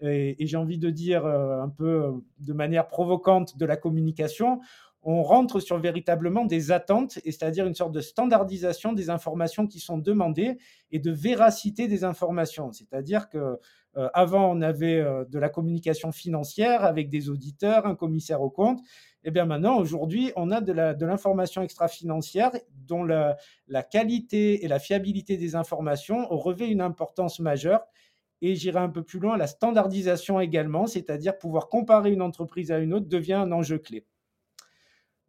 et, 0.01 0.45
j'ai 0.45 0.57
envie 0.57 0.77
de 0.77 0.89
dire 0.89 1.25
euh, 1.25 1.61
un 1.61 1.69
peu 1.69 2.03
euh, 2.03 2.11
de 2.39 2.53
manière 2.53 2.87
provocante 2.87 3.57
de 3.57 3.65
la 3.65 3.77
communication, 3.77 4.59
on 5.03 5.21
rentre 5.21 5.59
sur 5.59 5.77
véritablement 5.79 6.45
des 6.45 6.71
attentes, 6.71 7.19
c'est-à-dire 7.23 7.67
une 7.67 7.75
sorte 7.75 7.91
de 7.91 8.01
standardisation 8.01 8.93
des 8.93 9.09
informations 9.09 9.67
qui 9.67 9.79
sont 9.79 9.97
demandées 9.97 10.57
et 10.91 10.99
de 10.99 11.11
véracité 11.11 11.87
des 11.87 12.03
informations. 12.03 12.71
C'est-à-dire 12.71 13.29
que 13.29 13.59
euh, 13.97 14.09
avant 14.13 14.51
on 14.51 14.61
avait 14.61 15.03
de 15.29 15.39
la 15.39 15.49
communication 15.49 16.11
financière 16.11 16.83
avec 16.83 17.09
des 17.09 17.29
auditeurs, 17.29 17.85
un 17.85 17.95
commissaire 17.95 18.41
au 18.41 18.49
compte. 18.49 18.79
Et 19.25 19.29
eh 19.29 19.31
bien 19.31 19.45
maintenant, 19.45 19.77
aujourd'hui, 19.77 20.31
on 20.35 20.51
a 20.51 20.59
de 20.59 21.05
l'information 21.05 21.61
extra-financière 21.61 22.51
dont 22.87 23.05
la, 23.05 23.37
la, 23.67 23.83
qualité 23.83 24.65
et 24.65 24.67
la 24.67 24.79
fiabilité 24.79 25.37
des 25.37 25.55
informations 25.55 26.27
revêt 26.27 26.69
une 26.69 26.81
importance 26.81 27.39
majeure 27.39 27.85
et 28.43 28.55
j'irai 28.55 28.79
un 28.79 28.89
peu 28.89 29.03
plus 29.03 29.19
loin, 29.19 29.37
la 29.37 29.47
standardisation 29.47 30.41
également, 30.41 30.85
c'est-à-dire 30.85 31.37
pouvoir 31.37 31.69
comparer 31.69 32.11
une 32.11 32.21
entreprise 32.21 32.73
à 32.73 32.79
une 32.79 32.93
autre 32.93 33.07
devient 33.07 33.33
un 33.35 33.53
enjeu 33.53 33.77
clé. 33.77 34.05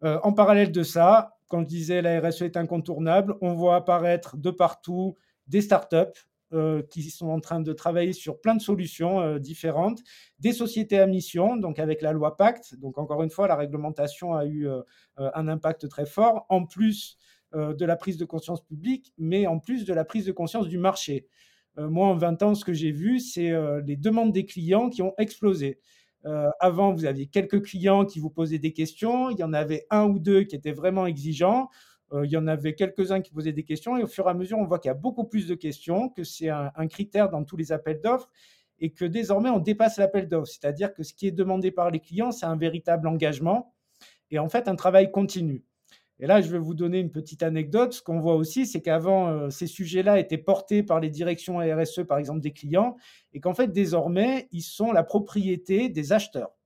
Euh, 0.03 0.19
en 0.23 0.33
parallèle 0.33 0.73
de 0.73 0.83
ça, 0.83 1.37
quand 1.49 1.61
je 1.61 1.67
disais 1.67 2.03
la 2.03 2.21
RSE 2.21 2.43
est 2.43 2.57
incontournable, 2.57 3.37
on 3.41 3.55
voit 3.55 3.77
apparaître 3.77 4.37
de 4.37 4.51
partout 4.51 5.17
des 5.47 5.61
startups 5.61 6.21
euh, 6.53 6.83
qui 6.83 7.03
sont 7.11 7.29
en 7.29 7.41
train 7.41 7.61
de 7.61 7.73
travailler 7.73 8.13
sur 8.13 8.41
plein 8.41 8.55
de 8.55 8.61
solutions 8.61 9.21
euh, 9.21 9.39
différentes, 9.39 10.01
des 10.41 10.53
sociétés 10.53 10.99
à 10.99 11.07
mission, 11.07 11.57
donc 11.57 11.79
avec 11.79 12.03
la 12.03 12.13
loi 12.13 12.37
Pacte. 12.37 12.75
Donc 12.79 12.99
encore 12.99 13.23
une 13.23 13.31
fois, 13.31 13.47
la 13.47 13.57
réglementation 13.57 14.35
a 14.35 14.47
eu 14.47 14.69
un 15.17 15.49
impact 15.49 15.89
très 15.89 16.07
fort, 16.07 16.47
en 16.49 16.67
plus 16.67 17.17
de 17.53 17.85
la 17.85 17.95
prise 17.95 18.17
de 18.17 18.25
conscience 18.25 18.65
publique, 18.65 19.13
mais 19.17 19.47
en 19.47 19.61
plus 19.61 19.85
de 19.85 19.95
la 19.95 20.05
prise 20.05 20.27
de 20.27 20.33
conscience 20.33 20.67
du 20.67 20.77
marché. 20.77 21.29
Moi, 21.77 22.09
en 22.09 22.17
20 22.17 22.43
ans, 22.43 22.55
ce 22.57 22.65
que 22.65 22.73
j'ai 22.73 22.91
vu, 22.91 23.21
c'est 23.21 23.53
les 23.87 23.97
demandes 23.97 24.33
des 24.33 24.45
clients 24.45 24.91
qui 24.91 25.03
ont 25.03 25.15
explosé. 25.19 25.79
Euh, 26.27 26.49
avant, 26.61 26.93
vous 26.93 27.05
aviez 27.05 27.27
quelques 27.27 27.63
clients 27.63 28.05
qui 28.05 28.21
vous 28.21 28.31
posaient 28.31 28.59
des 28.59 28.73
questions. 28.73 29.31
Il 29.31 29.39
y 29.39 29.45
en 29.45 29.53
avait 29.53 29.87
un 29.91 30.05
ou 30.05 30.19
deux 30.19 30.45
qui 30.45 30.57
étaient 30.57 30.73
vraiment 30.73 31.07
exigeants. 31.07 31.69
il 32.23 32.31
y 32.31 32.37
en 32.37 32.47
avait 32.47 32.75
quelques-uns 32.75 33.21
qui 33.21 33.33
posaient 33.33 33.53
des 33.53 33.65
questions. 33.65 33.97
Et 33.97 34.03
au 34.05 34.07
fur 34.07 34.27
et 34.27 34.31
à 34.31 34.35
mesure, 34.35 34.59
on 34.59 34.65
voit 34.65 34.79
qu'il 34.79 34.89
y 34.89 34.93
a 34.93 34.95
beaucoup 34.95 35.25
plus 35.25 35.49
de 35.49 35.55
questions, 35.55 36.09
que 36.09 36.23
c'est 36.23 36.49
un, 36.49 36.87
critère 36.89 37.29
dans 37.29 37.45
tous 37.45 37.57
les 37.57 37.73
appels 37.73 38.01
d'offres 38.01 38.31
et 38.79 38.91
que 38.91 39.05
désormais, 39.05 39.51
on 39.51 39.59
dépasse 39.59 39.99
l'appel 39.99 40.29
d'offres. 40.29 40.51
C'est-à-dire 40.51 40.95
que 40.95 41.03
ce 41.03 41.13
qui 41.13 41.27
est 41.27 41.33
demandé 41.33 41.71
par 41.71 41.91
les 41.91 42.01
clients, 42.01 42.31
c'est 42.31 42.47
un 42.47 42.57
véritable 42.57 43.09
engagement 43.09 43.75
et 44.31 44.39
en 44.39 44.49
fait 44.49 44.69
un 44.69 44.77
travail 44.77 45.11
continu. 45.11 45.65
Et 46.25 46.27
là, 46.27 46.41
je 46.41 46.51
vais 46.51 46.59
vous 46.59 46.73
donner 46.73 47.01
une 47.01 47.11
petite 47.11 47.43
anecdote. 47.43 47.93
Ce 47.93 48.01
qu'on 48.01 48.19
voit 48.19 48.37
aussi, 48.37 48.65
c'est 48.65 48.81
qu'avant, 48.81 49.29
euh, 49.29 49.51
ces 49.51 49.67
sujets-là 49.67 50.19
étaient 50.19 50.39
portés 50.39 50.83
par 50.83 50.99
les 50.99 51.11
directions 51.11 51.59
RSE, 51.59 52.01
par 52.09 52.17
exemple, 52.17 52.41
des 52.41 52.55
clients, 52.55 52.97
et 53.35 53.41
qu'en 53.41 53.53
fait, 53.53 53.69
désormais, 53.69 54.49
ils 54.51 54.63
sont 54.63 54.91
la 54.91 55.03
propriété 55.03 55.91
des 55.91 56.13
acheteurs. 56.15 56.57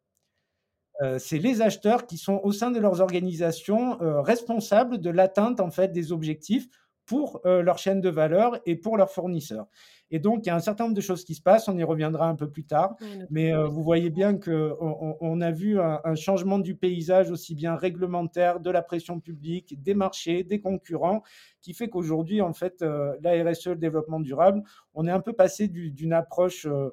Euh, 1.03 1.19
c'est 1.19 1.39
les 1.39 1.61
acheteurs 1.61 2.07
qui 2.07 2.19
sont 2.19 2.41
au 2.45 2.53
sein 2.53 2.71
de 2.71 2.79
leurs 2.79 3.01
organisations 3.01 4.01
euh, 4.01 4.21
responsables 4.21 4.99
de 4.99 5.11
l'atteinte 5.11 5.59
en 5.59 5.73
fait 5.73 5.91
des 5.91 6.13
objectifs 6.13 6.69
pour 7.09 7.41
leur 7.45 7.79
chaîne 7.79 8.03
de 8.03 8.11
valeur 8.11 8.61
et 8.67 8.77
pour 8.77 8.99
leurs 8.99 9.11
fournisseurs. 9.11 9.67
Et 10.11 10.19
donc, 10.19 10.41
il 10.45 10.49
y 10.49 10.51
a 10.51 10.55
un 10.55 10.61
certain 10.61 10.85
nombre 10.85 10.97
de 10.97 11.01
choses 11.01 11.25
qui 11.25 11.35
se 11.35 11.43
passent, 11.43 11.69
on 11.69 11.77
y 11.77 11.85
reviendra 11.85 12.29
un 12.29 12.35
peu 12.35 12.51
plus 12.51 12.65
tard, 12.65 12.97
mais 13.31 13.53
euh, 13.53 13.67
vous 13.67 13.83
voyez 13.83 14.11
bien 14.11 14.39
qu'on 14.39 15.17
on 15.21 15.41
a 15.41 15.51
vu 15.51 15.79
un, 15.81 16.15
changement 16.15 16.59
du 16.59 16.75
paysage 16.75 17.31
aussi 17.31 17.55
bien 17.55 17.77
réglementaire, 17.77 18.61
de 18.61 18.71
la 18.71 18.83
pression 18.83 19.21
publique, 19.21 19.81
des 19.83 19.95
marchés, 19.95 20.45
des 20.45 20.61
concurrents, 20.61 21.23
qui 21.61 21.75
fait 21.75 21.89
qu'aujourd'hui, 21.89 22.41
en 22.41 22.53
fait, 22.53 22.81
euh, 22.83 23.15
la 23.21 23.33
RSE, 23.45 23.69
le 23.69 23.77
développement 23.77 24.21
durable, 24.21 24.63
on 24.95 25.07
est 25.07 25.11
un 25.11 25.21
peu 25.21 25.35
passé 25.35 25.69
d'une 25.69 26.13
approche, 26.13 26.67
euh, 26.67 26.91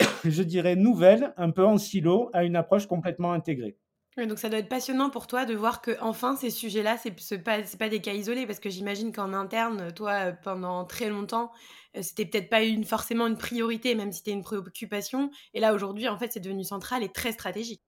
je 0.24 0.42
dirais, 0.42 0.76
nouvelle, 0.76 1.32
un 1.36 1.50
peu 1.50 1.64
en 1.64 1.78
silo, 1.78 2.30
à 2.32 2.44
une 2.44 2.56
approche 2.56 2.86
complètement 2.86 3.32
intégrée. 3.32 3.76
Donc 4.16 4.38
ça 4.38 4.48
doit 4.48 4.60
être 4.60 4.68
passionnant 4.68 5.10
pour 5.10 5.26
toi 5.26 5.44
de 5.44 5.54
voir 5.54 5.80
que 5.82 5.96
enfin 6.00 6.36
ces 6.36 6.50
sujets-là, 6.50 6.96
c'est 6.96 7.18
c'est 7.20 7.42
pas 7.42 7.58
pas 7.78 7.88
des 7.88 8.00
cas 8.00 8.12
isolés 8.12 8.46
parce 8.46 8.60
que 8.60 8.70
j'imagine 8.70 9.12
qu'en 9.12 9.32
interne, 9.32 9.92
toi, 9.92 10.32
pendant 10.32 10.84
très 10.84 11.08
longtemps, 11.08 11.50
heu, 11.96 12.02
c'était 12.02 12.24
peut-être 12.26 12.48
pas 12.48 12.60
forcément 12.86 13.26
une 13.26 13.36
priorité, 13.36 13.94
même 13.96 14.12
si 14.12 14.18
c'était 14.18 14.30
une 14.32 14.42
préoccupation 14.44 15.30
et 15.52 15.60
là 15.60 15.74
aujourd'hui, 15.74 16.08
en 16.08 16.16
fait, 16.18 16.32
c'est 16.32 16.40
devenu 16.40 16.62
central 16.64 17.02
et 17.02 17.10
très 17.12 17.32
stratégique. 17.32 17.82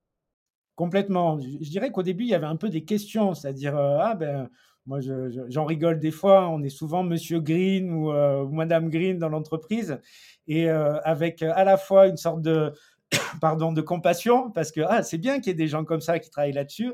Complètement. 0.74 1.38
Je 1.40 1.70
dirais 1.70 1.90
qu'au 1.90 2.02
début, 2.02 2.24
il 2.24 2.28
y 2.30 2.34
avait 2.34 2.46
un 2.46 2.56
peu 2.56 2.68
des 2.68 2.84
questions, 2.84 3.32
c'est-à-dire, 3.32 3.74
heu, 3.76 3.96
ah 3.98 4.14
ben, 4.14 4.50
moi 4.84 5.00
je 5.00 5.30
je 5.30 5.40
j'en 5.48 5.64
rigole 5.64 5.98
des 5.98 6.10
fois, 6.10 6.48
on 6.50 6.62
est 6.62 6.68
souvent 6.68 7.02
monsieur 7.02 7.40
Green 7.40 7.90
ou, 7.90 8.10
ou 8.12 8.48
madame 8.52 8.90
Green 8.90 9.18
dans 9.18 9.30
l'entreprise 9.30 9.98
et 10.46 10.68
avec, 10.68 11.42
à 11.42 11.64
la 11.64 11.76
fois 11.78 12.06
une 12.08 12.16
sorte 12.18 12.42
de 12.42 12.72
pardon, 13.40 13.72
de 13.72 13.80
compassion, 13.80 14.50
parce 14.50 14.72
que 14.72 14.80
ah, 14.86 15.02
c'est 15.02 15.18
bien 15.18 15.38
qu'il 15.38 15.48
y 15.48 15.50
ait 15.50 15.54
des 15.54 15.68
gens 15.68 15.84
comme 15.84 16.00
ça 16.00 16.18
qui 16.18 16.30
travaillent 16.30 16.52
là-dessus. 16.52 16.92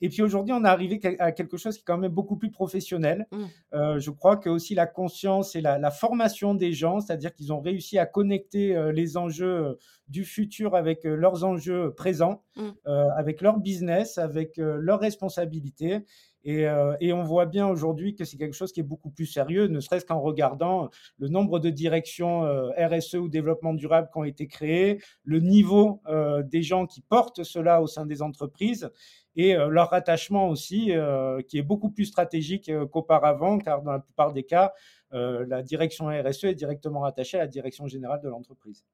Et 0.00 0.08
puis 0.08 0.22
aujourd'hui, 0.22 0.52
on 0.52 0.64
est 0.64 0.68
arrivé 0.68 1.00
à 1.18 1.32
quelque 1.32 1.56
chose 1.56 1.76
qui 1.76 1.80
est 1.80 1.84
quand 1.86 1.96
même 1.98 2.12
beaucoup 2.12 2.36
plus 2.36 2.50
professionnel. 2.50 3.26
Mmh. 3.32 3.44
Euh, 3.74 3.98
je 3.98 4.10
crois 4.10 4.36
que 4.36 4.50
aussi 4.50 4.74
la 4.74 4.86
conscience 4.86 5.56
et 5.56 5.60
la, 5.60 5.78
la 5.78 5.90
formation 5.90 6.54
des 6.54 6.72
gens, 6.72 7.00
c'est-à-dire 7.00 7.32
qu'ils 7.34 7.52
ont 7.52 7.60
réussi 7.60 7.98
à 7.98 8.06
connecter 8.06 8.76
euh, 8.76 8.92
les 8.92 9.16
enjeux 9.16 9.66
euh, 9.66 9.74
du 10.08 10.24
futur 10.24 10.74
avec 10.74 11.06
euh, 11.06 11.14
leurs 11.14 11.44
enjeux 11.44 11.94
présents, 11.94 12.42
Mmh. 12.56 12.88
avec 13.16 13.40
leur 13.40 13.58
business, 13.58 14.16
avec 14.16 14.58
leurs 14.58 15.00
responsabilités. 15.00 16.04
Et, 16.44 16.66
euh, 16.66 16.94
et 17.00 17.12
on 17.12 17.22
voit 17.22 17.46
bien 17.46 17.66
aujourd'hui 17.66 18.14
que 18.14 18.24
c'est 18.24 18.36
quelque 18.36 18.54
chose 18.54 18.72
qui 18.72 18.80
est 18.80 18.84
beaucoup 18.84 19.10
plus 19.10 19.26
sérieux, 19.26 19.66
ne 19.66 19.80
serait-ce 19.80 20.04
qu'en 20.04 20.20
regardant 20.20 20.90
le 21.18 21.28
nombre 21.28 21.58
de 21.58 21.70
directions 21.70 22.44
euh, 22.44 22.70
RSE 22.76 23.14
ou 23.14 23.28
développement 23.28 23.72
durable 23.72 24.08
qui 24.12 24.18
ont 24.18 24.24
été 24.24 24.46
créées, 24.46 25.00
le 25.24 25.40
niveau 25.40 26.02
euh, 26.06 26.42
des 26.42 26.62
gens 26.62 26.86
qui 26.86 27.00
portent 27.00 27.44
cela 27.44 27.80
au 27.80 27.86
sein 27.86 28.04
des 28.04 28.20
entreprises 28.20 28.90
et 29.36 29.54
leur 29.54 29.90
rattachement 29.90 30.48
aussi, 30.48 30.92
qui 31.48 31.58
est 31.58 31.62
beaucoup 31.62 31.90
plus 31.90 32.04
stratégique 32.04 32.70
qu'auparavant, 32.92 33.58
car 33.58 33.82
dans 33.82 33.90
la 33.90 33.98
plupart 33.98 34.32
des 34.32 34.44
cas, 34.44 34.72
euh, 35.14 35.44
la 35.46 35.62
direction 35.62 36.06
RSE 36.08 36.48
est 36.48 36.54
directement 36.54 37.00
rattachée 37.00 37.38
à 37.38 37.42
la 37.42 37.46
direction 37.48 37.86
générale 37.86 38.20
de 38.20 38.28
l'entreprise. 38.28 38.84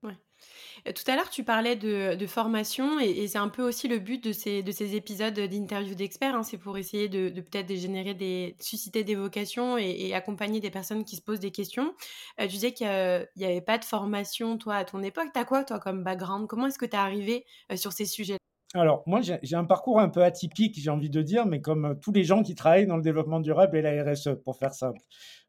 Heu, 0.86 0.92
tout 0.92 1.02
à 1.10 1.16
l'heure, 1.16 1.30
tu 1.30 1.44
parlais 1.44 1.76
de 1.76 2.26
formation 2.26 2.98
et 3.00 3.26
c'est 3.28 3.38
un 3.38 3.48
peu 3.48 3.62
aussi 3.62 3.88
le 3.88 3.98
but 3.98 4.22
de 4.22 4.32
ces 4.32 4.62
de 4.62 4.72
ces 4.72 4.94
épisodes, 4.96 5.34
d'interview 5.34 5.94
d'experts, 5.94 6.34
hein. 6.34 6.42
C'est 6.42 6.58
pour 6.58 6.78
essayer 6.78 7.08
de 7.08 7.28
peut-être 7.40 7.74
générer 7.74 8.14
des 8.14 8.56
susciter 8.60 9.04
des 9.04 9.14
vocations 9.14 9.78
et 9.78 10.14
accompagner 10.14 10.60
des 10.60 10.70
personnes 10.70 11.04
qui 11.04 11.16
se 11.16 11.22
posent 11.22 11.40
des 11.40 11.50
questions. 11.52 11.94
Heu, 12.40 12.44
tu 12.46 12.48
disais 12.48 12.72
qu'il 12.72 12.86
y 12.86 13.44
avait 13.44 13.60
pas 13.60 13.78
de 13.78 13.84
formation, 13.84 14.58
toi, 14.58 14.76
à 14.76 14.84
ton 14.84 15.02
époque. 15.02 15.28
Tu 15.32 15.40
as 15.40 15.44
quoi, 15.44 15.64
toi, 15.64 15.78
comme 15.80 16.02
background? 16.04 16.46
Comment 16.48 16.66
est-ce 16.66 16.78
que 16.78 16.86
tu 16.86 16.92
es 16.92 16.98
arrivé, 16.98 17.46
sur 17.76 17.92
ces 17.92 18.06
sujets? 18.06 18.36
Alors, 18.74 19.02
moi, 19.04 19.20
j'ai 19.20 19.56
un 19.56 19.64
parcours 19.64 19.98
un 19.98 20.08
peu 20.08 20.22
atypique, 20.22 20.78
j'ai 20.78 20.90
envie 20.90 21.10
de 21.10 21.22
dire, 21.22 21.44
mais 21.44 21.60
comme 21.60 21.84
euh, 21.86 21.94
tous 21.94 22.12
les 22.12 22.22
gens 22.22 22.44
qui 22.44 22.54
travaillent 22.54 22.86
dans 22.86 22.96
le 22.96 23.02
développement 23.02 23.40
durable 23.40 23.76
et 23.76 23.82
la 23.82 24.04
RSE, 24.04 24.36
pour 24.44 24.56
faire 24.56 24.74
simple. 24.74 25.00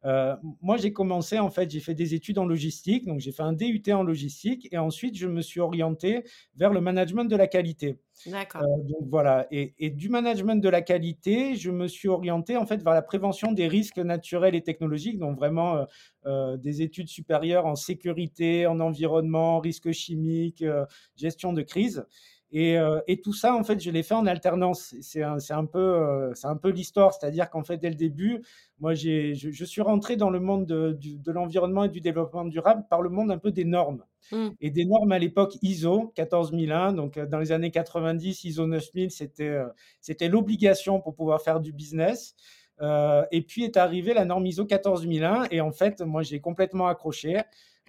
Euh, 0.06 0.36
moi, 0.60 0.78
j'ai 0.78 0.92
commencé, 0.92 1.38
en 1.38 1.52
fait, 1.52 1.70
j'ai 1.70 1.82
fait 1.82 1.94
des 1.94 2.16
études 2.16 2.40
en 2.40 2.46
logistique, 2.46 3.06
donc 3.06 3.20
j'ai 3.20 3.32
fait 3.32 3.44
un 3.44 3.54
DUT 3.54 3.84
en 3.92 4.02
logistique, 4.02 4.68
et 4.72 4.80
ensuite, 4.80 5.16
je 5.16 5.28
me 5.28 5.42
suis 5.42 5.60
orienté 5.60 6.24
vers 6.56 6.74
le 6.74 6.82
management 6.82 7.26
de 7.26 7.36
la 7.36 7.46
qualité. 7.46 8.00
Euh, 8.28 8.32
D'accord. 8.32 8.62
donc 8.62 9.08
voilà, 9.08 9.46
et, 9.52 9.76
et 9.78 9.92
du 9.92 10.10
management 10.10 10.62
de 10.62 10.70
la 10.70 10.82
qualité, 10.82 11.54
je 11.56 11.70
me 11.70 11.88
suis 11.88 12.08
orienté, 12.08 12.58
en 12.58 12.66
fait, 12.66 12.82
vers 12.84 12.94
la 12.94 13.04
prévention 13.04 13.52
des 13.52 13.68
risques 13.68 14.00
naturels 14.00 14.56
et 14.56 14.64
technologiques, 14.64 15.20
donc 15.20 15.38
vraiment 15.38 15.76
euh, 15.76 15.86
euh, 16.28 16.58
des 16.58 16.84
études 16.84 17.08
supérieures 17.08 17.66
en 17.66 17.76
sécurité, 17.76 18.68
en 18.68 18.80
environnement, 18.80 19.60
risques 19.60 19.92
chimiques, 19.92 20.62
euh, 20.62 20.86
gestion 21.16 21.52
de 21.52 21.64
crise. 21.64 22.06
Et, 22.52 22.78
euh, 22.78 23.00
et 23.08 23.22
tout 23.22 23.34
ça, 23.34 23.56
en 23.56 23.64
fait, 23.64 23.80
je 23.80 23.90
l'ai 23.92 24.04
fait 24.04 24.14
en 24.14 24.26
alternance. 24.26 24.94
C'est 25.02 25.24
un, 25.24 25.40
c'est 25.40 25.54
un 25.54 25.66
peu, 25.66 25.80
euh, 25.80 26.34
c'est 26.34 26.48
un 26.48 26.58
peu 26.58 26.70
l'histoire, 26.70 27.14
c'est-à-dire 27.14 27.50
qu'en 27.50 27.64
fait, 27.64 27.78
dès 27.78 27.90
le 27.90 27.96
début, 27.96 28.42
moi, 28.80 28.94
je, 28.94 29.34
je 29.34 29.66
suis 29.66 29.82
rentré 29.82 30.18
dans 30.18 30.30
le 30.30 30.40
monde 30.40 30.66
de, 30.66 31.32
l'environnement 31.32 31.86
et 31.86 31.90
du 31.90 32.02
développement 32.02 32.46
durable 32.46 32.86
par 32.90 33.02
le 33.02 33.10
monde 33.10 33.32
un 33.32 33.38
peu 33.38 33.52
des 33.52 33.66
normes. 33.66 34.04
Mmh. 34.32 34.50
Et 34.60 34.70
des 34.70 34.86
normes 34.86 35.12
à 35.12 35.20
l'époque 35.20 35.58
ISO 35.62 36.12
14001, 36.16 36.94
donc 36.94 37.18
euh, 37.18 37.26
dans 37.26 37.40
les 37.40 37.52
années 37.52 37.72
90, 37.72 38.44
ISO 38.44 38.68
9000, 38.68 39.12
c'était 39.12 39.60
c'était 40.00 40.30
l'obligation 40.30 41.02
pour 41.02 41.16
pouvoir 41.16 41.42
faire 41.42 41.60
du 41.60 41.74
business. 41.74 42.36
Euh, 42.82 43.24
et 43.32 43.42
puis 43.42 43.64
est 43.64 43.78
arrivée 43.78 44.14
la 44.14 44.26
norme 44.26 44.46
ISO 44.46 44.66
14001, 44.66 45.48
et 45.52 45.62
en 45.62 45.72
fait, 45.72 46.02
moi, 46.02 46.24
j'ai 46.24 46.40
complètement 46.40 46.88
accroché. 46.88 47.38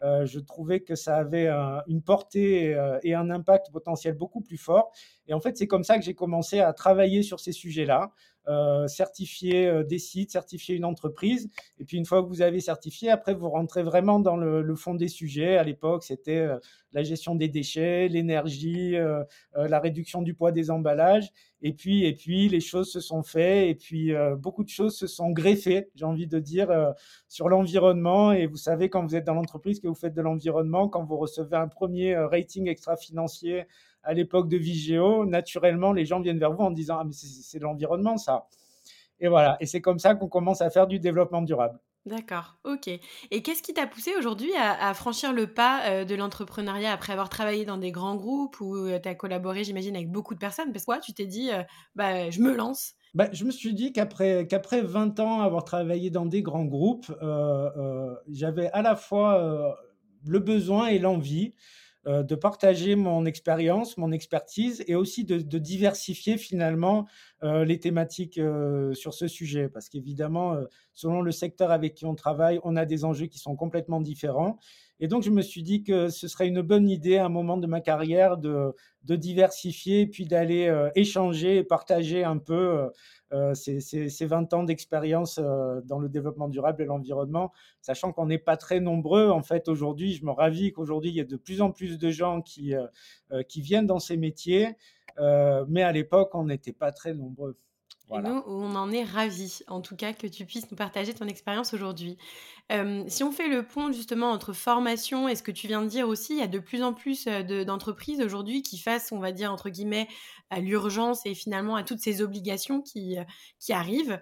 Euh, 0.02 0.26
je 0.26 0.40
trouvais 0.40 0.80
que 0.80 0.94
ça 0.94 1.16
avait 1.16 1.49
un- 1.49 1.82
une 1.87 2.02
portée 2.02 2.75
euh, 2.75 2.99
et 3.02 3.14
un 3.14 3.30
impact 3.30 3.71
potentiel 3.71 4.14
beaucoup 4.14 4.40
plus 4.40 4.56
fort. 4.56 4.92
Et 5.28 5.35
en 5.35 5.40
fait, 5.40 5.56
c'est 5.56 5.66
comme 5.66 5.85
ça 5.85 5.97
que 5.99 6.04
j'ai 6.04 6.14
commencé 6.14 6.61
à 6.61 6.73
travailler 6.73 7.23
sur 7.23 7.40
ces 7.40 7.52
sujets-là, 7.52 8.11
euh, 8.49 8.88
certifier 8.88 9.68
euh, 9.68 9.84
des 9.84 10.00
sites, 10.00 10.32
certifier 10.32 10.75
une 10.75 10.84
entreprise. 10.84 11.49
Et 11.78 11.84
puis, 11.84 11.96
une 11.96 12.04
fois 12.04 12.22
que 12.22 12.28
vous 12.28 12.42
avez 12.42 12.61
certifié, 12.61 13.08
après, 13.08 13.34
vous 13.34 13.49
rentrez 13.49 13.84
vraiment 13.84 14.18
dans 14.18 14.37
le, 14.37 14.62
le 14.62 14.75
fond 14.75 14.94
des 14.94 15.06
sujets. 15.06 15.56
À 15.58 15.62
l'époque, 15.62 16.02
c'était 16.02 16.38
euh, 16.38 16.58
la 16.92 17.04
gestion 17.04 17.37
des 17.37 17.49
déchets, 17.49 18.08
l'énergie, 18.08 18.96
euh, 18.96 19.22
la 19.54 19.78
réduction 19.78 20.22
du 20.22 20.34
poids 20.34 20.50
des 20.50 20.70
emballages. 20.70 21.30
Et 21.62 21.72
puis, 21.72 22.04
et 22.04 22.14
puis, 22.14 22.49
les 22.49 22.61
choses 22.61 22.90
se 22.90 23.00
sont 23.00 23.22
faites. 23.22 23.68
Et 23.68 23.75
puis, 23.76 24.12
beaucoup 24.37 24.64
de 24.64 24.68
choses 24.68 24.96
se 24.96 25.06
sont 25.06 25.30
greffées, 25.30 25.88
j'ai 25.94 26.04
envie 26.04 26.26
de 26.26 26.40
dire, 26.40 26.92
sur 27.28 27.49
l'environnement. 27.49 28.32
Et 28.32 28.46
vous 28.46 28.56
savez, 28.56 28.90
quand 28.90 29.06
vous 29.06 29.14
êtes 29.14 29.25
dans 29.25 29.34
l'entreprise, 29.34 29.78
que 29.80 29.87
vous 29.87 29.94
faites 29.94 30.12
de 30.12 30.20
l'environnement, 30.20 30.88
quand 30.88 31.04
vous 31.04 31.16
recevez 31.16 31.56
un 31.56 31.68
premier 31.68 32.16
rating 32.16 32.68
extra-financier 32.68 33.64
à 34.02 34.14
l'époque 34.14 34.49
de 34.49 34.56
Vigéo, 34.56 35.25
naturellement, 35.26 35.92
les 35.92 36.04
gens 36.06 36.21
viennent 36.21 36.38
vers 36.38 36.52
vous 36.52 36.62
en 36.64 36.71
disant 36.71 36.99
Ah, 37.00 37.04
mais 37.04 37.12
c'est 37.12 37.59
de 37.59 37.64
l'environnement, 37.64 38.16
ça. 38.16 38.47
Et 39.21 39.28
voilà. 39.28 39.56
Et 39.61 39.66
c'est 39.66 39.80
comme 39.82 39.99
ça 40.00 40.14
qu'on 40.16 40.28
commence 40.28 40.62
à 40.62 40.71
faire 40.71 40.87
du 40.88 41.00
développement 41.00 41.42
durable. 41.42 41.80
D'accord, 42.04 42.59
OK. 42.64 42.88
Et 42.88 43.42
qu'est-ce 43.42 43.62
qui 43.62 43.75
t'a 43.75 43.87
poussé 43.87 44.16
aujourd'hui 44.18 44.52
à 44.56 44.88
à 44.88 44.92
franchir 44.94 45.32
le 45.32 45.52
pas, 45.54 46.00
heu, 46.02 46.04
de 46.04 46.16
l'entrepreneuriat 46.16 46.90
après 46.92 47.12
avoir 47.12 47.28
travaillé 47.28 47.64
dans 47.64 47.76
des 47.78 47.92
grands 47.92 48.16
groupes 48.16 48.61
où, 48.61 48.75
heu, 48.76 48.99
tu 49.00 49.09
as 49.09 49.14
collaboré, 49.14 49.62
j'imagine, 49.62 49.94
avec 49.94 50.11
beaucoup 50.11 50.35
de 50.35 50.40
personnes? 50.40 50.73
Parce 50.73 50.82
que 50.85 50.87
quoi, 50.87 50.99
tu 50.99 51.12
t'es 51.14 51.26
dit, 51.26 51.50
heu: 51.52 51.62
«Bah, 51.94 52.28
je 52.30 52.40
me 52.40 52.54
lance»? 52.56 52.94
Ben, 53.14 53.28
je 53.32 53.44
me 53.44 53.50
suis 53.50 53.75
dit 53.75 53.92
qu'après 53.92 54.47
qu'après 54.47 54.80
20 54.82 55.21
ans 55.21 55.42
avoir 55.42 55.64
travaillé 55.64 56.09
dans 56.11 56.25
des 56.25 56.42
grands 56.42 56.64
groupes, 56.64 57.11
euh, 57.23 57.71
euh, 57.76 58.14
j'avais 58.30 58.71
à 58.73 58.80
la 58.80 58.97
fois 58.97 59.38
euh, 59.38 59.71
le 60.25 60.38
besoin 60.38 60.87
et 60.87 60.99
l'envie 60.99 61.54
euh, 62.06 62.23
de 62.23 62.35
partager 62.35 62.97
mon 62.97 63.25
expérience, 63.26 63.97
mon 63.97 64.11
expertise 64.11 64.82
et 64.88 64.94
aussi 64.94 65.25
de, 65.25 65.38
de 65.38 65.59
diversifier 65.59 66.37
finalement 66.37 67.06
euh, 67.44 67.64
les 67.64 67.78
thématiques 67.78 68.38
euh, 68.38 68.92
sur 68.94 69.14
ce 69.14 69.28
sujet. 69.28 69.68
Parce 69.68 69.88
qu'évidemment, 69.88 70.54
euh, 70.54 70.64
selon 70.94 71.23
le 71.23 71.30
secteur 71.30 71.71
avec 71.71 71.94
qui 71.94 72.04
on 72.06 72.14
travaille, 72.14 72.59
on 72.64 72.76
a 72.76 72.85
des 72.85 73.04
enjeux 73.04 73.26
qui 73.26 73.38
sont 73.38 73.56
complètement 73.56 74.00
différents. 74.00 74.59
Et 75.00 75.09
donc, 75.09 75.25
je 75.25 75.30
me 75.30 75.42
suis 75.42 75.64
dit 75.64 75.82
que 75.82 76.09
ce 76.11 76.28
serait 76.28 76.47
une 76.47 76.62
bonne 76.62 76.88
idée 76.88 77.16
à 77.16 77.25
un 77.26 77.28
moment 77.28 77.56
de 77.56 77.66
ma 77.66 77.80
carrière 77.80 78.37
de, 78.37 78.73
de 79.04 79.16
diversifier, 79.16 80.06
puis 80.06 80.26
d'aller 80.26 80.68
euh, 80.68 80.90
échanger 80.94 81.56
et 81.56 81.64
partager 81.64 82.23
un 82.23 82.38
peu 82.38 82.54
euh, 82.54 82.88
ces, 83.54 83.80
ces, 83.80 84.08
ces 84.08 84.26
20 84.26 84.52
ans 84.54 84.62
d'expérience 84.62 85.38
euh, 85.38 85.80
dans 85.82 85.98
le 85.98 86.08
développement 86.08 86.48
durable 86.48 86.82
et 86.82 86.86
l'environnement, 86.86 87.52
sachant 87.80 88.12
qu'on 88.12 88.26
n'est 88.26 88.38
pas 88.38 88.56
très 88.56 88.80
nombreux. 88.80 89.30
En 89.30 89.42
fait, 89.42 89.68
aujourd'hui, 89.68 90.14
je 90.14 90.24
me 90.24 90.30
ravis 90.30 90.72
qu'aujourd'hui, 90.72 91.10
il 91.10 91.16
y 91.16 91.20
ait 91.20 91.24
de 91.24 91.36
plus 91.36 91.60
en 91.60 91.70
plus 91.70 91.98
de 91.98 92.10
gens 92.10 92.42
qui, 92.42 92.74
euh, 92.74 92.86
euh, 93.32 93.42
qui 93.42 93.60
viennent 93.60 93.86
dans 93.86 93.98
ces 93.98 94.16
métiers, 94.16 94.76
euh, 95.18 95.64
mais 95.68 95.82
à 95.82 95.92
l'époque, 95.92 96.34
on 96.34 96.44
n'était 96.44 96.72
pas 96.72 96.92
très 96.92 97.14
nombreux. 97.14 97.56
Voilà. 98.12 98.37
nous, 98.37 98.42
on 98.47 98.75
en 98.76 98.90
est 98.92 99.04
ravis, 99.04 99.61
en 99.69 99.81
tout 99.81 99.97
cas, 99.97 100.12
que 100.12 100.26
tu 100.26 100.45
puisses 100.47 100.71
nous 100.71 100.76
partager 100.76 101.14
ton 101.14 101.26
expérience 101.26 101.75
aujourd'hui. 101.75 102.19
Hem, 102.69 103.09
si 103.09 103.25
on 103.25 103.33
fait 103.33 103.49
le 103.49 103.64
pont 103.66 103.92
justement 103.92 104.31
entre 104.31 104.52
formation 104.52 105.28
et 105.28 105.37
ce 105.37 105.42
que 105.42 105.50
tu 105.52 105.66
viens 105.69 105.83
de 105.83 105.88
dire 105.88 106.09
aussi, 106.09 106.35
il 106.35 106.38
y 106.40 106.42
a 106.42 106.47
de 106.49 106.59
plus 106.59 106.83
en 106.83 106.95
plus, 106.95 107.26
de 107.26 107.64
d'entreprises 107.64 108.21
aujourd'hui 108.21 108.62
qui 108.62 108.78
fassent, 108.78 109.12
on 109.12 109.19
va 109.21 109.33
dire, 109.33 109.52
entre 109.52 109.71
guillemets, 109.71 110.09
«à 110.50 110.61
l'urgence» 110.61 111.26
et 111.26 111.35
finalement 111.35 111.76
à 111.76 111.85
toutes 111.85 112.00
ces 112.00 112.23
obligations 112.23 112.83
qui, 112.83 113.19
heu, 113.19 113.25
qui 113.61 113.73
arrivent, 113.73 114.21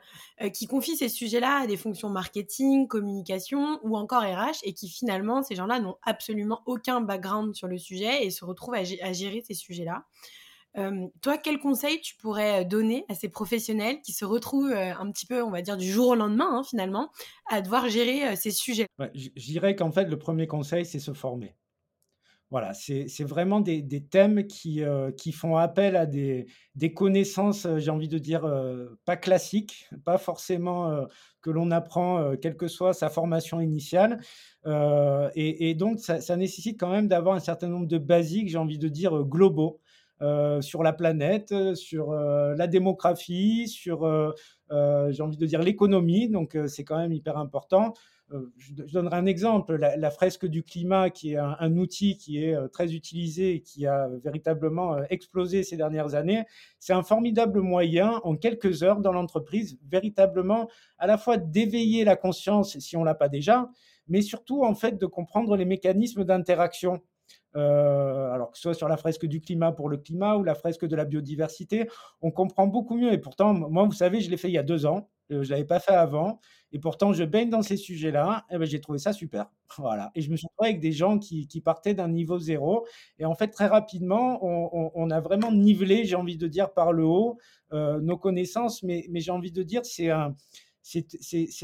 qui 0.54 0.66
confient 0.66 0.96
ces 0.96 1.08
sujets-là 1.08 1.62
à 1.62 1.66
des 1.66 1.76
fonctions 1.76 2.08
marketing, 2.10 2.88
communication 2.88 3.78
ou 3.82 3.96
encore 3.96 4.22
RH 4.22 4.58
et 4.64 4.74
qui 4.74 4.88
finalement, 4.88 5.42
ces 5.42 5.54
gens-là 5.54 5.80
n'ont 5.80 5.96
absolument 6.02 6.62
aucun 6.66 7.00
background 7.00 7.54
sur 7.54 7.68
le 7.68 7.78
sujet 7.78 8.24
et 8.24 8.30
se 8.30 8.44
retrouvent 8.44 8.74
à 8.74 8.84
gérer 9.12 9.42
ces 9.46 9.54
sujets-là. 9.54 10.04
Toi, 10.74 11.38
quel 11.38 11.58
conseil 11.58 12.00
tu 12.00 12.16
pourrais, 12.16 12.64
donner 12.64 13.04
à 13.08 13.14
ces 13.14 13.28
professionnels 13.28 14.00
qui 14.02 14.12
se 14.12 14.24
retrouvent, 14.24 14.70
heu, 14.70 14.76
un 14.76 15.10
petit 15.10 15.26
peu, 15.26 15.42
on 15.42 15.50
va 15.50 15.62
dire, 15.62 15.76
du 15.76 15.90
jour 15.90 16.08
au 16.08 16.14
lendemain, 16.14 16.48
hein, 16.50 16.62
finalement, 16.62 17.10
à 17.50 17.60
devoir 17.60 17.88
gérer, 17.88 18.32
heu, 18.32 18.36
ces 18.36 18.50
sujets? 18.50 18.86
Ouais, 18.98 19.10
je, 19.14 19.28
dirais 19.30 19.74
qu'en 19.74 19.90
fait, 19.90 20.04
le 20.04 20.18
premier 20.18 20.46
conseil, 20.46 20.84
c'est 20.84 20.98
se 20.98 21.12
former. 21.12 21.56
Voilà, 22.50 22.74
c'est 22.74 23.06
vraiment 23.22 23.60
des 23.60 24.04
thèmes 24.10 24.48
qui, 24.48 24.82
qui 25.16 25.30
font 25.30 25.56
appel 25.56 25.94
à 25.94 26.04
des 26.04 26.46
connaissances, 26.96 27.68
j'ai 27.78 27.90
envie 27.92 28.08
de 28.08 28.18
dire, 28.18 28.42
pas 29.04 29.16
classiques, 29.16 29.88
pas 30.04 30.18
forcément, 30.18 31.06
que 31.42 31.50
l'on 31.50 31.70
apprend, 31.70 32.34
quelle 32.42 32.56
que 32.56 32.66
soit 32.66 32.92
sa 32.92 33.08
formation 33.08 33.60
initiale. 33.60 34.20
Et 34.66 35.74
donc 35.76 36.00
ça 36.00 36.36
nécessite 36.36 36.78
quand 36.80 36.90
même 36.90 37.06
d'avoir 37.06 37.36
un 37.36 37.40
certain 37.40 37.68
nombre 37.68 37.86
de 37.86 37.98
basiques, 37.98 38.48
j'ai 38.48 38.58
envie 38.58 38.78
de 38.78 38.88
dire, 38.88 39.16
heu, 39.16 39.24
globaux. 40.20 40.62
sur 40.62 40.82
la 40.82 40.92
planète, 40.92 41.54
sur 41.74 42.12
la 42.12 42.66
démographie, 42.66 43.68
sur, 43.68 44.34
j'ai 44.70 45.22
envie 45.22 45.36
de 45.36 45.46
dire, 45.46 45.62
l'économie. 45.62 46.28
Donc, 46.28 46.56
c'est 46.66 46.84
quand 46.84 46.98
même 46.98 47.12
hyper 47.12 47.36
important. 47.38 47.94
Euh, 48.32 48.52
je, 48.58 48.72
donnerai 48.92 49.16
un 49.16 49.26
exemple, 49.26 49.76
la, 49.76 50.10
fresque 50.10 50.46
du 50.46 50.62
climat, 50.62 51.10
qui 51.10 51.32
est 51.32 51.36
un, 51.36 51.76
outil 51.76 52.16
qui 52.16 52.44
est 52.44 52.54
euh, 52.54 52.68
très 52.68 52.94
utilisé 52.94 53.54
et 53.54 53.60
qui 53.60 53.86
a 53.86 54.08
véritablement 54.22 54.94
euh, 54.94 55.02
explosé 55.10 55.64
ces 55.64 55.76
dernières 55.76 56.14
années, 56.14 56.44
c'est 56.78 56.92
un 56.92 57.02
formidable 57.02 57.60
moyen, 57.60 58.20
en 58.22 58.36
quelques 58.36 58.82
heures 58.82 59.00
dans 59.00 59.12
l'entreprise, 59.12 59.78
véritablement 59.88 60.68
à 60.98 61.06
la 61.06 61.18
fois 61.18 61.38
d'éveiller 61.38 62.04
la 62.04 62.16
conscience, 62.16 62.78
si 62.78 62.96
on 62.96 63.02
l'a 63.02 63.14
pas 63.14 63.28
déjà, 63.28 63.68
mais 64.06 64.22
surtout 64.22 64.64
en 64.64 64.74
fait 64.74 64.98
de 64.98 65.06
comprendre 65.06 65.56
les 65.56 65.64
mécanismes 65.64 66.24
d'interaction. 66.24 67.00
Alors 67.54 68.50
que 68.50 68.56
ce 68.56 68.62
soit 68.62 68.74
sur 68.74 68.88
la 68.88 68.96
fresque 68.96 69.26
du 69.26 69.40
climat 69.40 69.72
pour 69.72 69.88
le 69.88 69.96
climat 69.96 70.36
ou 70.36 70.44
la 70.44 70.54
fresque 70.54 70.86
de 70.86 70.96
la 70.96 71.04
biodiversité, 71.04 71.88
on 72.22 72.30
comprend 72.30 72.66
beaucoup 72.66 72.96
mieux. 72.96 73.12
Et 73.12 73.18
pourtant, 73.18 73.54
moi, 73.54 73.84
vous 73.84 73.92
savez, 73.92 74.20
je 74.20 74.30
l'ai 74.30 74.36
fait 74.36 74.48
il 74.48 74.54
y 74.54 74.58
a 74.58 74.62
deux 74.62 74.86
ans. 74.86 75.08
je 75.28 75.36
ne 75.36 75.44
l'avais 75.44 75.64
pas 75.64 75.80
fait 75.80 75.94
avant. 75.94 76.40
Et 76.72 76.78
pourtant, 76.78 77.12
je 77.12 77.24
baigne 77.24 77.50
dans 77.50 77.62
ces 77.62 77.76
sujets-là. 77.76 78.44
Et 78.50 78.54
eh 78.54 78.58
ben, 78.58 78.64
j'ai 78.64 78.80
trouvé 78.80 78.98
ça 78.98 79.12
super. 79.12 79.46
Voilà. 79.78 80.10
Et 80.14 80.20
je 80.20 80.30
me 80.30 80.36
suis 80.36 80.46
retrouvé 80.48 80.70
avec 80.70 80.80
des 80.80 80.92
gens 80.92 81.18
qui, 81.18 81.46
partaient 81.64 81.94
d'un 81.94 82.08
niveau 82.08 82.38
zéro. 82.38 82.86
Et 83.18 83.24
en 83.24 83.34
fait, 83.34 83.48
très 83.48 83.66
rapidement, 83.66 84.38
on, 84.42 85.10
a 85.10 85.20
vraiment 85.20 85.52
nivelé, 85.52 86.04
j'ai 86.04 86.16
envie 86.16 86.36
de 86.36 86.48
dire, 86.48 86.72
par 86.72 86.92
le 86.92 87.04
haut 87.04 87.38
euh, 87.72 88.00
nos 88.00 88.16
connaissances. 88.16 88.82
Mais, 88.82 89.06
mais 89.10 89.20
j'ai 89.20 89.30
envie 89.30 89.52
de 89.52 89.62
dire, 89.62 89.82
c'est 89.84 90.08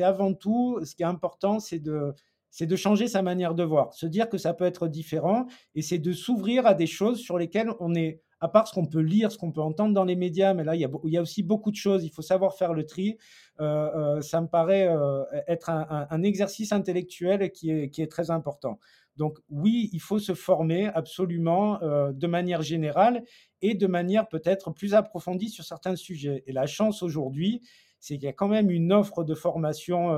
avant 0.03 0.35
tout, 0.35 0.81
ce 0.85 0.95
qui 0.95 1.03
est 1.03 1.07
important, 1.07 1.59
c'est 1.59 1.81
de, 1.81 2.15
c'est 2.57 2.65
de 2.65 2.75
changer 2.75 3.07
sa 3.07 3.21
manière 3.21 3.55
de 3.55 3.63
voir, 3.63 3.93
se 3.93 4.07
dire 4.07 4.31
que 4.31 4.39
ça 4.39 4.55
peut 4.55 4.65
être 4.65 4.89
différent, 4.89 5.45
et 5.75 5.83
c'est 5.83 5.99
de 5.99 6.15
s'ouvrir 6.15 6.67
à 6.67 6.73
des 6.73 6.87
choses 6.87 7.19
sur 7.19 7.37
lesquelles 7.37 7.71
on 7.81 7.95
est, 7.95 8.23
à 8.41 8.49
part 8.49 8.67
ce 8.67 8.73
qu'on 8.73 8.87
peut 8.87 9.03
lire, 9.03 9.31
ce 9.31 9.37
qu'on 9.37 9.53
peut 9.53 9.61
entendre 9.61 9.93
dans 9.93 10.07
les 10.07 10.17
médias, 10.17 10.55
mais 10.55 10.65
là, 10.65 10.75
il 10.75 10.81
y 10.81 11.19
a, 11.19 11.21
aussi 11.21 11.43
beaucoup 11.43 11.71
de 11.71 11.77
choses, 11.77 12.03
il 12.03 12.09
faut 12.09 12.23
savoir 12.23 12.57
faire 12.57 12.73
le 12.73 12.87
tri. 12.87 13.19
Euh, 13.61 14.17
euh, 14.17 14.21
ça 14.23 14.41
me 14.41 14.47
paraît 14.47 14.89
euh, 14.89 15.23
être 15.47 15.69
un, 15.69 16.23
exercice 16.23 16.73
intellectuel 16.73 17.53
qui 17.53 17.71
est 17.71 18.11
très 18.11 18.31
important. 18.31 18.79
Donc 19.17 19.39
oui, 19.51 19.91
il 19.93 20.01
faut 20.01 20.19
se 20.19 20.33
former 20.33 20.87
absolument 20.87 21.79
de 21.83 22.27
manière 22.27 22.63
générale 22.63 23.23
et 23.61 23.75
de 23.75 23.87
manière 23.87 24.29
peut-être 24.29 24.71
plus 24.71 24.95
approfondie 24.95 25.51
sur 25.51 25.65
certains 25.65 25.97
sujets. 25.97 26.43
Et 26.47 26.53
la 26.53 26.67
chance 26.67 27.03
aujourd'hui, 27.03 27.61
c'est 28.01 28.15
qu'il 28.15 28.25
y 28.25 28.29
a 28.29 28.33
quand 28.33 28.49
même 28.49 28.71
une 28.71 28.95
offre 28.95 29.25
de 29.25 29.35
formation 29.35 30.11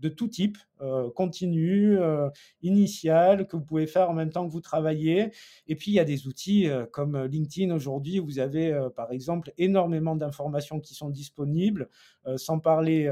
de 0.00 0.08
tout 0.08 0.28
type, 0.28 0.58
euh, 0.80 1.10
continu, 1.10 1.98
euh, 1.98 2.28
initial, 2.62 3.46
que 3.46 3.56
vous 3.56 3.64
pouvez 3.64 3.86
faire 3.86 4.10
en 4.10 4.14
même 4.14 4.30
temps 4.30 4.46
que 4.46 4.52
vous 4.52 4.60
travaillez. 4.60 5.30
Et 5.66 5.76
puis, 5.76 5.90
il 5.90 5.94
y 5.94 6.00
a 6.00 6.04
des 6.04 6.26
outils 6.26 6.68
euh, 6.68 6.86
comme 6.86 7.24
LinkedIn 7.24 7.74
aujourd'hui, 7.74 8.18
vous 8.18 8.38
avez 8.38 8.88
par 8.96 9.12
exemple 9.12 9.52
énormément 9.58 10.16
d'informations 10.16 10.80
qui 10.80 10.94
sont 10.94 11.10
disponibles, 11.10 11.88
sans 12.36 12.58
parler 12.58 13.10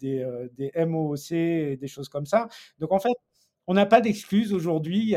des, 0.00 0.26
des 0.56 0.72
MOOC 0.86 1.32
et 1.32 1.76
des 1.76 1.86
choses 1.86 2.08
comme 2.08 2.26
ça. 2.26 2.48
Donc, 2.78 2.92
en 2.92 2.98
fait, 2.98 3.12
on 3.66 3.74
n'a 3.74 3.86
pas 3.86 4.00
d'excuses 4.00 4.52
aujourd'hui. 4.52 5.14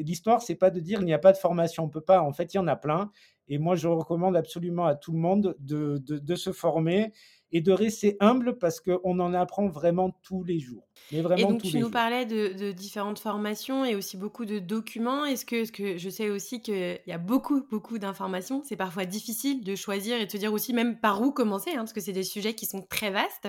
L'histoire, 0.00 0.40
c'est 0.42 0.54
pas 0.54 0.70
de 0.70 0.80
dire 0.80 1.00
il 1.00 1.04
n'y 1.04 1.12
a 1.12 1.18
pas 1.18 1.32
de 1.32 1.36
formation. 1.36 1.84
On 1.84 1.88
peut 1.88 2.00
pas. 2.00 2.22
En 2.22 2.32
fait, 2.32 2.54
il 2.54 2.56
y 2.56 2.60
en 2.60 2.66
a 2.68 2.76
plein. 2.76 3.10
Et 3.48 3.58
moi, 3.58 3.74
je 3.74 3.88
recommande 3.88 4.36
absolument 4.36 4.86
à 4.86 4.94
tout 4.94 5.12
le 5.12 5.18
monde 5.18 5.56
de, 5.58 5.98
de 5.98 6.34
se 6.34 6.52
former 6.52 7.12
et 7.52 7.60
de 7.60 7.72
rester 7.72 8.16
humble 8.20 8.58
parce 8.58 8.80
qu'on 8.80 9.20
en 9.20 9.34
apprend 9.34 9.68
vraiment 9.68 10.10
tous 10.22 10.42
les 10.44 10.58
jours. 10.58 10.88
Mais 11.10 11.20
vraiment 11.20 11.48
et 11.48 11.52
donc, 11.52 11.62
tu 11.62 11.78
nous 11.78 11.90
parlais 11.90 12.26
de, 12.26 12.72
différentes 12.72 13.18
formations 13.18 13.84
et 13.84 13.94
aussi 13.94 14.16
beaucoup 14.16 14.44
de 14.44 14.58
documents. 14.58 15.24
Est-ce 15.24 15.44
que, 15.44 15.70
que 15.70 15.98
je 15.98 16.08
sais 16.08 16.30
aussi 16.30 16.60
qu'il 16.60 17.00
y 17.06 17.12
a 17.12 17.18
beaucoup, 17.18 17.66
beaucoup 17.70 17.98
d'informations 17.98 18.62
C'est 18.64 18.76
parfois 18.76 19.04
difficile 19.04 19.62
de 19.62 19.74
choisir 19.74 20.20
et 20.20 20.26
de 20.26 20.30
se 20.30 20.36
dire 20.36 20.52
aussi 20.52 20.72
même 20.72 20.98
par 20.98 21.20
où 21.22 21.32
commencer, 21.32 21.70
hein, 21.70 21.78
parce 21.78 21.92
que 21.92 22.00
c'est 22.00 22.12
des 22.12 22.22
sujets 22.22 22.54
qui 22.54 22.66
sont 22.66 22.82
très 22.82 23.10
vastes. 23.10 23.48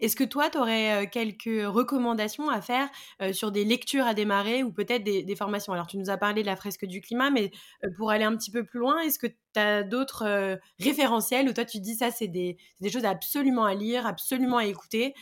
Est-ce 0.00 0.16
que 0.16 0.24
toi, 0.24 0.50
tu 0.50 0.58
aurais 0.58 1.04
euh, 1.04 1.06
quelques 1.10 1.66
recommandations 1.66 2.48
à 2.48 2.60
faire 2.60 2.88
euh, 3.22 3.32
sur 3.32 3.52
des 3.52 3.64
lectures 3.64 4.06
à 4.06 4.14
démarrer 4.14 4.62
ou 4.62 4.72
peut-être 4.72 5.04
des, 5.04 5.36
formations? 5.36 5.72
Alors, 5.72 5.86
tu 5.86 5.98
nous 5.98 6.10
as 6.10 6.16
parlé 6.16 6.42
de 6.42 6.46
la 6.46 6.56
fresque 6.56 6.86
du 6.86 7.00
climat, 7.00 7.30
mais 7.30 7.50
euh, 7.84 7.88
pour 7.96 8.10
aller 8.10 8.24
un 8.24 8.36
petit 8.36 8.50
peu 8.50 8.64
plus 8.64 8.80
loin, 8.80 9.00
est-ce 9.00 9.18
que 9.18 9.26
tu 9.26 9.60
as 9.60 9.82
d'autres 9.82 10.58
référentiels 10.80 11.48
où 11.48 11.52
toi, 11.52 11.64
tu 11.64 11.78
dis 11.78 11.94
ça, 11.94 12.10
c'est 12.10 12.28
des, 12.28 12.56
des 12.80 12.90
choses 12.90 13.04
absolument 13.04 13.64
à 13.64 13.74
lire, 13.74 14.06
absolument 14.06 14.56
à 14.58 14.66
écouter 14.66 15.14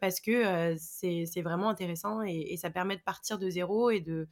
parce 0.00 0.20
que 0.20 0.30
euh, 0.30 0.76
c'est 0.78 1.42
vraiment 1.42 1.68
intéressant 1.68 2.22
et, 2.22 2.56
ça 2.56 2.70
permet 2.70 2.96
de 2.96 3.02
partir 3.02 3.38
de 3.38 3.50
zéro 3.50 3.90
et 3.90 4.00
de, 4.00 4.28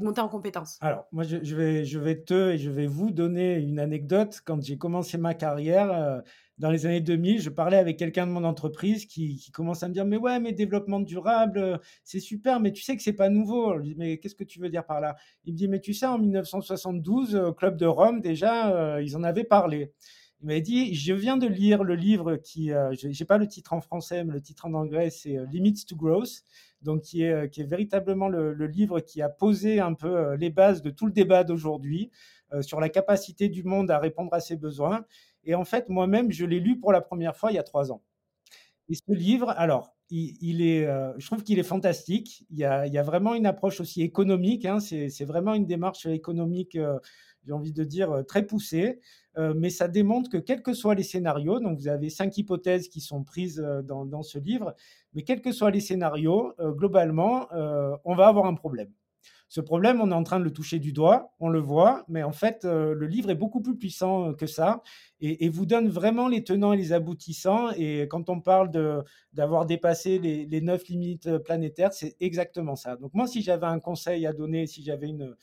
monter 0.00 0.20
en 0.20 0.28
compétences. 0.28 0.78
Alors, 0.80 1.06
moi, 1.12 1.24
je, 1.24 1.36
vais, 1.56 2.22
te 2.22 2.50
et 2.50 2.58
je 2.58 2.70
vais 2.70 2.86
vous 2.86 3.10
donner 3.10 3.56
une 3.56 3.80
anecdote. 3.80 4.40
Quand 4.44 4.62
j'ai 4.62 4.76
commencé 4.76 5.16
ma 5.18 5.34
carrière, 5.34 5.90
euh, 5.90 6.20
dans 6.58 6.70
les 6.70 6.86
années 6.86 7.00
2000, 7.00 7.40
je 7.40 7.50
parlais 7.50 7.78
avec 7.78 7.96
quelqu'un 7.98 8.26
de 8.26 8.32
mon 8.32 8.44
entreprise 8.44 9.06
qui, 9.06 9.36
qui, 9.36 9.50
commence 9.50 9.82
à 9.82 9.88
me 9.88 9.94
dire 9.94 10.04
Mais 10.04 10.16
ouais, 10.16 10.38
mais 10.40 10.52
développement 10.52 11.00
durable, 11.00 11.80
c'est 12.04 12.20
super, 12.20 12.60
mais 12.60 12.72
tu 12.72 12.82
sais 12.82 12.96
que 12.96 13.02
c'est 13.02 13.14
pas 13.14 13.30
nouveau. 13.30 13.78
Je 13.78 13.82
dis 13.82 13.94
Mais 13.96 14.18
qu'est-ce 14.18 14.34
que 14.34 14.44
tu 14.44 14.60
veux 14.60 14.68
dire 14.68 14.84
par 14.84 15.00
là? 15.00 15.16
Il 15.44 15.54
me 15.54 15.58
dit 15.58 15.68
Mais 15.68 15.80
tu 15.80 15.94
sais, 15.94 16.06
en 16.06 16.18
1972, 16.18 17.34
au 17.34 17.54
Club 17.54 17.76
de 17.76 17.86
Rome, 17.86 18.20
déjà, 18.20 19.00
ils 19.00 19.16
en 19.16 19.24
avaient 19.24 19.44
parlé. 19.44 19.92
Il 20.40 20.46
m'a 20.46 20.60
dit, 20.60 20.94
je 20.94 21.12
viens 21.12 21.36
de 21.36 21.48
lire 21.48 21.82
le 21.82 21.96
livre 21.96 22.36
qui, 22.36 22.70
euh, 22.70 22.92
je 22.92 23.08
n'ai 23.08 23.26
pas 23.26 23.38
le 23.38 23.48
titre 23.48 23.72
en 23.72 23.80
français, 23.80 24.22
mais 24.22 24.32
le 24.32 24.40
titre 24.40 24.66
en 24.66 24.74
anglais, 24.74 25.10
c'est 25.10 25.36
euh, 25.36 25.46
Limits 25.46 25.84
to 25.84 25.96
Growth, 25.96 26.44
donc 26.80 27.02
qui 27.02 27.22
est, 27.22 27.32
euh, 27.32 27.64
véritablement 27.66 28.28
le, 28.28 28.52
livre 28.68 29.00
qui 29.00 29.20
a 29.20 29.28
posé 29.28 29.80
un 29.80 29.94
peu 29.94 30.34
les 30.36 30.50
bases 30.50 30.80
de 30.80 30.90
tout 30.90 31.06
le 31.06 31.12
débat 31.12 31.42
d'aujourd'hui 31.42 32.10
sur 32.60 32.80
la 32.80 32.88
capacité 32.88 33.48
du 33.48 33.62
monde 33.64 33.90
à 33.90 33.98
répondre 33.98 34.32
à 34.32 34.40
ses 34.40 34.56
besoins. 34.56 35.04
Et 35.44 35.54
en 35.54 35.64
fait, 35.64 35.88
moi-même, 35.88 36.30
je 36.30 36.46
l'ai 36.46 36.60
lu 36.60 36.78
pour 36.78 36.92
la 36.92 37.00
première 37.00 37.36
fois 37.36 37.50
il 37.50 37.54
y 37.54 37.58
a 37.58 37.62
trois 37.62 37.90
ans. 37.92 38.02
Et 38.88 38.94
ce 38.94 39.12
livre, 39.12 39.50
alors, 39.50 39.94
je 40.10 41.26
trouve 41.26 41.42
qu'il 41.42 41.58
est 41.58 41.64
fantastique. 41.64 42.46
Il 42.50 42.58
y, 42.58 42.64
a, 42.64 42.86
il 42.86 42.92
y, 42.92 42.98
a, 42.98 43.02
vraiment 43.02 43.34
une 43.34 43.46
approche 43.46 43.80
aussi 43.80 44.02
économique. 44.02 44.64
Hein, 44.64 44.80
c'est 44.80 45.24
vraiment 45.24 45.54
une 45.54 45.66
démarche 45.66 46.06
économique 46.06 46.78
j'ai 47.48 47.54
envie 47.54 47.72
de 47.72 47.82
dire, 47.82 48.12
euh, 48.12 48.22
très 48.22 48.46
poussé, 48.46 49.00
euh, 49.38 49.54
mais 49.56 49.70
ça 49.70 49.88
démontre 49.88 50.28
que 50.30 50.36
quels 50.36 50.62
que 50.62 50.74
soient 50.74 50.94
les 50.94 51.02
scénarios, 51.02 51.60
donc 51.60 51.78
vous 51.78 51.88
avez 51.88 52.10
cinq 52.10 52.36
hypothèses 52.36 52.88
qui 52.88 53.00
sont 53.00 53.24
prises 53.24 53.60
euh, 53.64 53.80
dans, 53.80 54.04
dans 54.04 54.22
ce 54.22 54.38
livre, 54.38 54.74
mais 55.14 55.22
quels 55.22 55.40
que 55.40 55.50
soient 55.50 55.70
les 55.70 55.80
scénarios, 55.80 56.52
globalement, 56.60 57.48
on 58.04 58.14
va 58.14 58.28
avoir 58.28 58.44
un 58.44 58.54
problème. 58.54 58.92
Ce 59.48 59.60
problème, 59.60 60.00
on 60.00 60.10
est 60.10 60.14
en 60.14 60.24
train 60.24 60.38
de 60.38 60.44
le 60.44 60.52
toucher 60.52 60.78
du 60.78 60.92
doigt, 60.92 61.32
on 61.40 61.48
le 61.48 61.58
voit, 61.58 62.04
mais 62.08 62.22
en 62.22 62.32
fait, 62.32 62.64
le 62.64 63.06
livre 63.06 63.30
est 63.30 63.34
beaucoup 63.34 63.60
plus 63.62 63.76
puissant 63.76 64.34
que 64.34 64.46
ça 64.46 64.82
et, 65.20 65.48
vous 65.48 65.66
donne 65.66 65.88
vraiment 65.88 66.28
les 66.28 66.44
tenants 66.44 66.72
et 66.72 66.76
les 66.76 66.92
aboutissants. 66.92 67.70
Et 67.76 68.06
quand 68.08 68.28
on 68.28 68.40
parle 68.40 68.70
d'avoir 69.32 69.66
dépassé 69.66 70.18
les, 70.18 70.60
neuf 70.60 70.86
limites 70.88 71.38
planétaires, 71.38 71.92
c'est 71.92 72.16
exactement 72.20 72.76
ça. 72.76 72.96
Donc 72.96 73.14
moi, 73.14 73.26
si 73.26 73.42
j'avais 73.42 73.66
un 73.66 73.80
conseil 73.80 74.26
à 74.26 74.32
donner, 74.32 74.66
si 74.66 74.82
j'avais 74.82 75.08
une, 75.08 75.34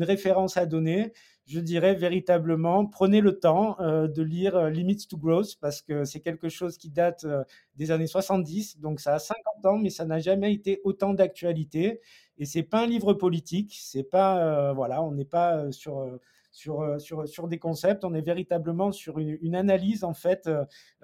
référence 0.00 0.56
à 0.56 0.66
donner, 0.66 1.12
je 1.46 1.60
dirais 1.60 1.94
véritablement, 1.94 2.86
prenez 2.86 3.20
le 3.20 3.38
temps 3.38 3.78
euh, 3.80 4.06
de 4.06 4.22
lire 4.22 4.54
euh, 4.56 4.70
Limits 4.70 5.08
to 5.08 5.16
Growth 5.16 5.56
parce 5.60 5.82
que 5.82 6.04
c'est 6.04 6.20
quelque 6.20 6.48
chose 6.48 6.76
qui 6.78 6.88
date 6.88 7.24
euh, 7.24 7.42
des 7.76 7.90
années 7.90 8.06
70, 8.06 8.78
donc 8.78 9.00
ça 9.00 9.14
a 9.14 9.18
50 9.18 9.66
ans, 9.66 9.78
mais 9.78 9.90
ça 9.90 10.04
n'a 10.04 10.20
jamais 10.20 10.52
été 10.52 10.80
autant 10.84 11.14
d'actualité. 11.14 12.00
Et 12.42 12.44
c'est 12.44 12.62
pas 12.62 12.82
un 12.82 12.86
livre 12.86 13.14
politique, 13.14 13.78
c'est 13.80 14.02
pas, 14.02 14.72
voilà, 14.72 15.02
on 15.02 15.12
n'est 15.12 15.24
pas 15.24 15.70
sur, 15.70 16.18
sur, 16.50 17.00
sur, 17.00 17.28
sur, 17.28 17.46
des 17.46 17.58
concepts, 17.58 18.04
on 18.04 18.14
est 18.14 18.20
véritablement 18.20 18.90
sur 18.90 19.18
une, 19.18 19.54
analyse 19.54 20.02
en 20.02 20.12
fait 20.12 20.50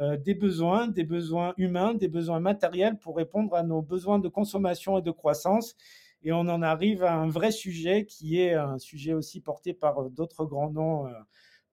des 0.01 0.35
besoins, 0.35 0.88
des 0.88 1.05
besoins 1.05 1.55
humains, 1.57 1.94
des 1.94 2.09
besoins 2.09 2.40
matériels 2.40 2.98
pour 2.98 3.16
répondre 3.16 3.55
à 3.55 3.62
nos 3.62 3.83
besoins 3.83 4.18
de 4.18 4.29
consommation 4.29 4.98
et 4.98 5.03
de 5.03 5.12
croissance 5.12 5.77
et 6.22 6.33
on 6.33 6.40
en 6.40 6.62
arrive 6.62 7.05
à 7.05 7.14
un 7.14 7.29
vrai 7.29 7.53
sujet 7.53 8.05
qui 8.05 8.40
est 8.40 8.55
un 8.55 8.79
sujet 8.79 9.14
aussi 9.14 9.40
porté 9.40 9.72
par 9.72 10.03
euh, 10.03 10.09
d'autres 10.11 10.44
grands 10.44 10.70
noms 10.70 11.07
euh, 11.07 11.12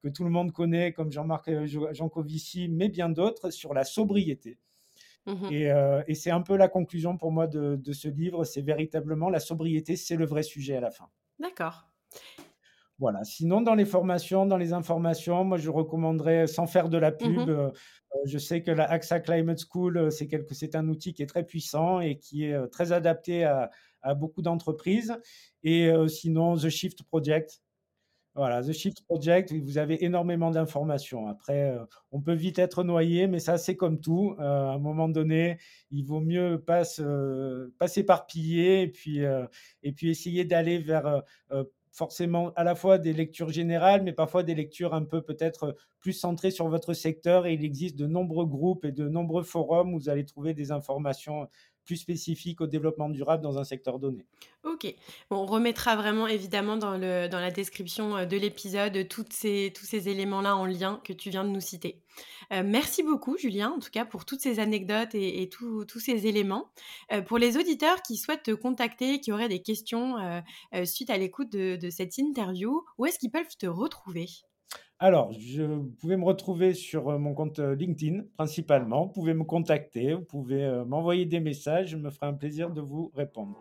que 0.04 0.10
tout 0.10 0.24
le 0.24 0.30
monde 0.30 0.52
connaît, 0.52 0.94
comme 0.94 1.12
Jean-Marc 1.12 1.48
euh, 1.48 1.94
Jancovici, 1.94 2.70
mais 2.70 2.90
bien 2.90 3.10
d'autres, 3.10 3.50
sur 3.50 3.74
la 3.74 3.84
sobriété. 3.84 4.60
Mmh 5.26 5.52
et, 6.08 6.14
c'est 6.14 6.32
un 6.32 6.42
peu 6.42 6.56
la 6.56 6.68
conclusion 6.68 7.18
pour 7.18 7.32
moi 7.32 7.48
de, 7.48 7.94
ce 7.94 8.08
livre, 8.08 8.44
c'est 8.44 8.62
véritablement 8.62 9.30
la 9.30 9.40
sobriété, 9.40 9.96
c'est 9.96 10.16
le 10.16 10.26
vrai 10.26 10.44
sujet 10.44 10.76
à 10.76 10.82
la 10.82 10.92
fin. 10.92 11.10
D'accord. 11.40 11.88
Voilà. 13.00 13.24
Sinon, 13.24 13.62
dans 13.62 13.76
les 13.76 13.86
formations, 13.86 14.46
dans 14.46 14.58
les 14.58 14.72
informations, 14.72 15.44
moi, 15.44 15.58
je 15.58 15.70
recommanderais, 15.70 16.48
sans 16.48 16.68
faire 16.68 16.90
de 16.90 16.98
la 16.98 17.12
mmh 17.12 17.18
pub, 17.18 17.72
je 18.26 18.38
sais 18.38 18.62
que 18.62 18.72
la 18.72 18.90
AXA 18.90 19.20
Climate 19.20 19.60
School, 19.60 20.12
c'est, 20.12 20.28
quelque, 20.28 20.54
c'est 20.54 20.76
un 20.76 20.88
outil 20.88 21.14
qui 21.14 21.24
est 21.24 21.28
très 21.28 21.44
puissant 21.44 22.00
et 22.00 22.18
qui 22.18 22.46
est 22.46 22.68
très 22.70 22.92
adapté 22.92 23.44
à, 23.44 23.72
à 24.06 24.14
beaucoup 24.14 24.42
d'entreprises. 24.42 25.18
Et 25.64 25.88
euh, 25.88 26.08
sinon, 26.08 26.56
The 26.56 26.70
Shift 26.70 27.04
Project. 27.04 27.62
Voilà, 28.36 28.62
The 28.62 28.74
Shift 28.74 29.02
Project, 29.06 29.54
vous 29.54 29.78
avez 29.78 30.04
énormément 30.04 30.52
d'informations. 30.52 31.28
Après, 31.28 31.72
euh, 31.72 31.86
on 32.12 32.22
peut 32.22 32.34
vite 32.34 32.60
être 32.60 32.84
noyé, 32.84 33.28
mais 33.28 33.40
ça, 33.40 33.58
c'est 33.58 33.78
comme 33.78 34.02
tout. 34.02 34.36
Euh, 34.40 34.44
à 34.44 34.74
un 34.74 34.78
moment 34.78 35.08
donné, 35.08 35.58
il 35.90 36.04
vaut 36.04 36.20
mieux 36.20 36.62
pas, 36.62 36.84
s'éparpiller 37.88 38.82
et 38.82 38.88
puis, 38.90 39.22
et 39.84 39.92
puis 39.94 40.10
essayer 40.10 40.44
d'aller 40.44 40.80
vers 40.80 41.24
forcément 41.96 42.52
à 42.56 42.64
la 42.66 42.76
fois 42.76 42.98
des 42.98 43.14
lectures 43.14 43.50
générales, 43.50 44.04
mais 44.04 44.12
parfois 44.12 44.44
des 44.44 44.54
lectures 44.54 44.94
un 44.94 45.04
peu 45.04 45.22
peut-être 45.22 45.78
plus 46.02 46.12
centrées 46.12 46.52
sur 46.52 46.68
votre 46.68 46.94
secteur. 46.94 47.46
Et 47.46 47.54
il 47.54 47.64
existe 47.64 47.96
de 47.96 48.06
nombreux 48.06 48.46
groupes 48.46 48.84
et 48.84 48.92
de 48.92 49.08
nombreux 49.08 49.44
forums 49.44 49.94
où 49.94 50.00
vous 50.00 50.10
allez 50.10 50.26
trouver 50.26 50.54
des 50.54 50.72
informations 50.72 51.48
plus 51.86 51.98
spécifiques 51.98 52.62
au 52.62 52.68
développement 52.68 53.10
durable 53.10 53.44
dans 53.44 53.58
un 53.58 53.64
secteur 53.64 54.00
donné. 54.00 54.26
Ok, 54.64 54.94
on 55.30 55.46
remettra 55.46 55.96
vraiment 55.96 56.28
évidemment 56.28 56.76
dans, 56.76 56.98
le, 56.98 57.28
dans 57.28 57.40
la 57.40 57.52
description 57.52 58.18
euh, 58.18 58.26
de 58.26 58.36
l'épisode 58.36 59.08
ces, 59.30 59.72
tous 59.76 59.86
ces 59.86 60.10
éléments-là 60.10 60.56
en 60.56 60.66
lien 60.66 61.00
que 61.04 61.14
tu 61.14 61.30
viens 61.30 61.44
de 61.44 61.50
nous 61.50 61.62
citer. 61.62 62.02
Euh, 62.52 62.64
merci 62.66 63.04
beaucoup 63.04 63.38
Julien, 63.38 63.72
en 63.72 63.80
tout 63.80 63.92
cas 63.92 64.06
pour 64.06 64.26
toutes 64.26 64.42
ces 64.42 64.60
anecdotes 64.60 65.14
et, 65.14 65.50
tous 65.50 66.00
ces 66.00 66.28
éléments. 66.28 66.72
Euh, 67.12 67.22
pour 67.22 67.38
les 67.38 67.58
auditeurs 67.58 68.02
qui 68.02 68.18
souhaitent 68.18 68.44
te 68.44 68.52
contacter, 68.52 69.20
qui 69.20 69.32
auraient 69.32 69.50
des 69.50 69.62
questions 69.62 70.16
suite 70.84 71.10
à 71.10 71.18
l'écoute 71.18 71.52
de, 71.52 71.76
de 71.76 71.90
cette 71.90 72.18
interview, 72.18 72.84
où 72.98 73.06
est-ce 73.06 73.20
qu'ils 73.20 73.32
peuvent 73.32 73.56
te 73.58 73.68
retrouver? 73.68 74.28
Alors, 74.98 75.34
je, 75.34 75.62
vous 75.62 75.92
pouvez 76.00 76.16
me 76.16 76.24
retrouver 76.24 76.74
sur 76.74 77.10
euh, 77.10 77.18
mon 77.18 77.34
compte 77.34 77.60
euh, 77.60 77.76
LinkedIn 77.76 78.24
principalement. 78.38 79.08
Vous 79.08 79.12
pouvez 79.12 79.34
me 79.34 79.44
contacter, 79.44 80.14
vous 80.14 80.24
pouvez 80.24 80.64
euh, 80.64 80.86
m'envoyer 80.86 81.26
des 81.26 81.42
messages. 81.42 81.90
Je 81.90 81.98
me 81.98 82.10
ferai 82.10 82.28
un 82.28 82.34
plaisir 82.34 82.72
de 82.72 82.80
vous 82.80 83.12
répondre. 83.14 83.58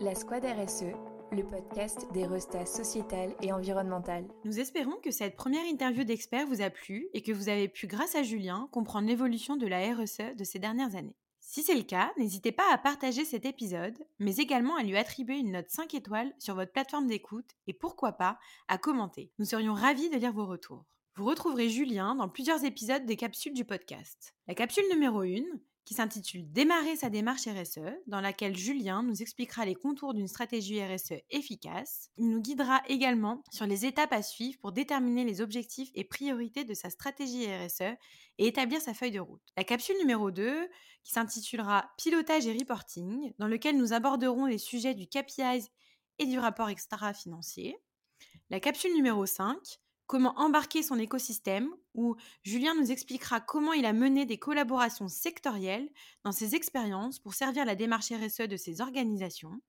La 0.00 0.14
Squad 0.14 0.44
RSE, 0.44 0.92
le 1.32 1.42
podcast 1.42 2.06
des 2.12 2.26
restats 2.26 2.64
sociétales 2.64 3.34
et 3.42 3.52
environnementales. 3.52 4.26
Nous 4.44 4.60
espérons 4.60 4.94
que 5.02 5.10
cette 5.10 5.34
première 5.34 5.64
interview 5.66 6.04
d'experts 6.04 6.46
vous 6.46 6.62
a 6.62 6.70
plu 6.70 7.08
et 7.12 7.22
que 7.22 7.32
vous 7.32 7.48
avez 7.48 7.66
pu, 7.66 7.88
grâce 7.88 8.14
à 8.14 8.22
Julien, 8.22 8.68
comprendre 8.70 9.08
l'évolution 9.08 9.56
de 9.56 9.66
la 9.66 9.94
RSE 9.94 10.36
de 10.38 10.44
ces 10.44 10.60
dernières 10.60 10.94
années. 10.94 11.16
Si 11.54 11.62
c'est 11.62 11.76
le 11.76 11.84
cas, 11.84 12.12
n'hésitez 12.18 12.50
pas 12.50 12.68
à 12.72 12.78
partager 12.78 13.24
cet 13.24 13.46
épisode, 13.46 13.96
mais 14.18 14.38
également 14.38 14.74
à 14.74 14.82
lui 14.82 14.96
attribuer 14.96 15.36
une 15.36 15.52
note 15.52 15.70
5 15.70 15.94
étoiles 15.94 16.34
sur 16.40 16.56
votre 16.56 16.72
plateforme 16.72 17.06
d'écoute 17.06 17.48
et 17.68 17.72
pourquoi 17.72 18.10
pas 18.10 18.40
à 18.66 18.76
commenter. 18.76 19.30
Nous 19.38 19.44
serions 19.44 19.72
ravis 19.72 20.10
de 20.10 20.16
lire 20.16 20.32
vos 20.32 20.46
retours. 20.46 20.84
Vous 21.14 21.24
retrouverez 21.24 21.68
Julien 21.68 22.16
dans 22.16 22.28
plusieurs 22.28 22.64
épisodes 22.64 23.06
des 23.06 23.14
capsules 23.14 23.54
du 23.54 23.64
podcast. 23.64 24.34
La 24.48 24.56
capsule 24.56 24.82
numéro 24.90 25.20
1, 25.20 25.42
qui 25.84 25.94
s'intitule 25.94 26.50
Démarrer 26.50 26.96
sa 26.96 27.10
démarche 27.10 27.46
RSE, 27.46 27.80
dans 28.06 28.20
laquelle 28.20 28.56
Julien 28.56 29.02
nous 29.02 29.20
expliquera 29.22 29.64
les 29.64 29.74
contours 29.74 30.14
d'une 30.14 30.28
stratégie 30.28 30.82
RSE 30.82 31.14
efficace. 31.30 32.10
Il 32.16 32.30
nous 32.30 32.40
guidera 32.40 32.82
également 32.88 33.42
sur 33.50 33.66
les 33.66 33.84
étapes 33.84 34.12
à 34.12 34.22
suivre 34.22 34.58
pour 34.60 34.72
déterminer 34.72 35.24
les 35.24 35.40
objectifs 35.40 35.90
et 35.94 36.04
priorités 36.04 36.64
de 36.64 36.74
sa 36.74 36.90
stratégie 36.90 37.46
RSE 37.46 37.96
et 38.38 38.46
établir 38.46 38.80
sa 38.80 38.94
feuille 38.94 39.10
de 39.10 39.20
route. 39.20 39.42
La 39.56 39.64
capsule 39.64 39.98
numéro 39.98 40.30
2, 40.30 40.68
qui 41.02 41.12
s'intitulera 41.12 41.90
Pilotage 41.98 42.46
et 42.46 42.56
reporting, 42.56 43.32
dans 43.38 43.48
lequel 43.48 43.76
nous 43.76 43.92
aborderons 43.92 44.46
les 44.46 44.58
sujets 44.58 44.94
du 44.94 45.06
KPIs 45.06 45.68
et 46.18 46.26
du 46.26 46.38
rapport 46.38 46.70
extra-financier. 46.70 47.76
La 48.50 48.60
capsule 48.60 48.94
numéro 48.94 49.26
5, 49.26 49.56
Comment 50.06 50.38
embarquer 50.38 50.82
son 50.82 50.98
écosystème, 50.98 51.70
où 51.94 52.16
Julien 52.42 52.74
nous 52.74 52.92
expliquera 52.92 53.40
comment 53.40 53.72
il 53.72 53.86
a 53.86 53.92
mené 53.92 54.26
des 54.26 54.38
collaborations 54.38 55.08
sectorielles 55.08 55.90
dans 56.24 56.32
ses 56.32 56.54
expériences 56.54 57.18
pour 57.18 57.34
servir 57.34 57.64
la 57.64 57.74
démarche 57.74 58.12
RSE 58.12 58.48
de 58.48 58.56
ses 58.56 58.80
organisations. 58.80 59.60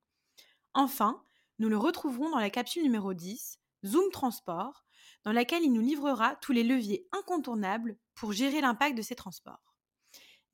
Enfin, 0.74 1.22
nous 1.58 1.70
le 1.70 1.78
retrouverons 1.78 2.30
dans 2.30 2.38
la 2.38 2.50
capsule 2.50 2.82
numéro 2.82 3.14
10, 3.14 3.58
Zoom 3.86 4.10
Transport, 4.10 4.84
dans 5.24 5.32
laquelle 5.32 5.62
il 5.62 5.72
nous 5.72 5.80
livrera 5.80 6.36
tous 6.36 6.52
les 6.52 6.64
leviers 6.64 7.08
incontournables 7.12 7.96
pour 8.14 8.32
gérer 8.32 8.60
l'impact 8.60 8.96
de 8.96 9.02
ces 9.02 9.14
transports. 9.14 9.74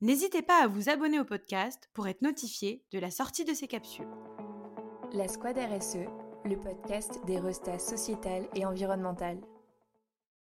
N'hésitez 0.01 0.41
pas 0.41 0.63
à 0.63 0.67
vous 0.67 0.89
abonner 0.89 1.19
au 1.19 1.25
podcast 1.25 1.89
pour 1.93 2.07
être 2.07 2.21
notifié 2.21 2.85
de 2.91 2.99
la 2.99 3.11
sortie 3.11 3.45
de 3.45 3.53
ces 3.53 3.67
capsules. 3.67 4.07
La 5.13 5.27
Squad 5.27 5.57
RSE, 5.57 6.07
le 6.45 6.55
podcast 6.55 7.19
des 7.25 7.39
restats 7.39 7.79
sociétales 7.79 8.47
et 8.55 8.65
environnementales. 8.65 9.41